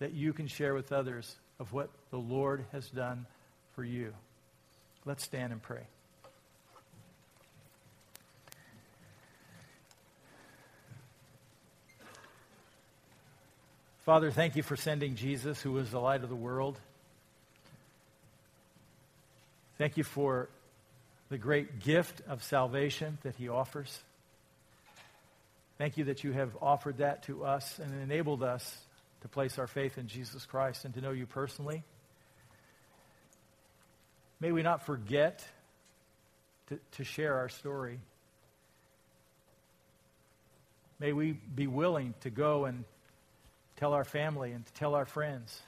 that 0.00 0.14
you 0.14 0.32
can 0.32 0.48
share 0.48 0.74
with 0.74 0.90
others 0.90 1.36
of 1.60 1.72
what 1.72 1.90
the 2.10 2.18
Lord 2.18 2.64
has 2.72 2.90
done 2.90 3.24
for 3.76 3.84
you. 3.84 4.12
Let's 5.04 5.22
stand 5.22 5.52
and 5.52 5.62
pray. 5.62 5.86
Father, 14.04 14.32
thank 14.32 14.56
you 14.56 14.64
for 14.64 14.74
sending 14.74 15.14
Jesus, 15.14 15.62
who 15.62 15.70
was 15.70 15.92
the 15.92 16.00
light 16.00 16.24
of 16.24 16.28
the 16.28 16.34
world. 16.34 16.80
Thank 19.78 19.96
you 19.96 20.02
for 20.02 20.48
the 21.28 21.38
great 21.38 21.78
gift 21.78 22.22
of 22.26 22.42
salvation 22.42 23.18
that 23.22 23.36
he 23.36 23.48
offers. 23.48 24.00
Thank 25.78 25.98
you 25.98 26.04
that 26.04 26.24
you 26.24 26.32
have 26.32 26.56
offered 26.62 26.98
that 26.98 27.24
to 27.24 27.44
us 27.44 27.78
and 27.78 27.92
enabled 28.02 28.42
us 28.42 28.76
to 29.20 29.28
place 29.28 29.58
our 29.58 29.66
faith 29.66 29.98
in 29.98 30.06
Jesus 30.06 30.46
Christ 30.46 30.84
and 30.86 30.94
to 30.94 31.02
know 31.02 31.10
you 31.10 31.26
personally. 31.26 31.84
May 34.40 34.52
we 34.52 34.62
not 34.62 34.86
forget 34.86 35.44
to, 36.68 36.78
to 36.92 37.04
share 37.04 37.34
our 37.36 37.50
story. 37.50 37.98
May 40.98 41.12
we 41.12 41.32
be 41.32 41.66
willing 41.66 42.14
to 42.20 42.30
go 42.30 42.64
and 42.64 42.84
tell 43.76 43.92
our 43.92 44.04
family 44.04 44.52
and 44.52 44.64
to 44.64 44.72
tell 44.72 44.94
our 44.94 45.04
friends 45.04 45.60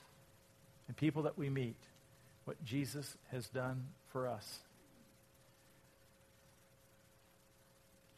and 0.86 0.96
people 0.96 1.24
that 1.24 1.36
we 1.36 1.50
meet 1.50 1.76
what 2.46 2.62
Jesus 2.64 3.14
has 3.30 3.46
done 3.48 3.84
for 4.10 4.26
us. 4.26 4.58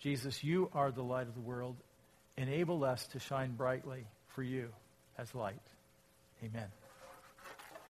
Jesus, 0.01 0.43
you 0.43 0.71
are 0.73 0.91
the 0.91 1.03
light 1.03 1.29
of 1.29 1.35
the 1.35 1.41
world. 1.41 1.77
Enable 2.37 2.85
us 2.85 3.07
to 3.09 3.19
shine 3.19 3.53
brightly 3.53 4.07
for 4.29 4.43
you 4.43 4.71
as 5.19 5.35
light. 5.35 5.61
Amen. 6.43 6.80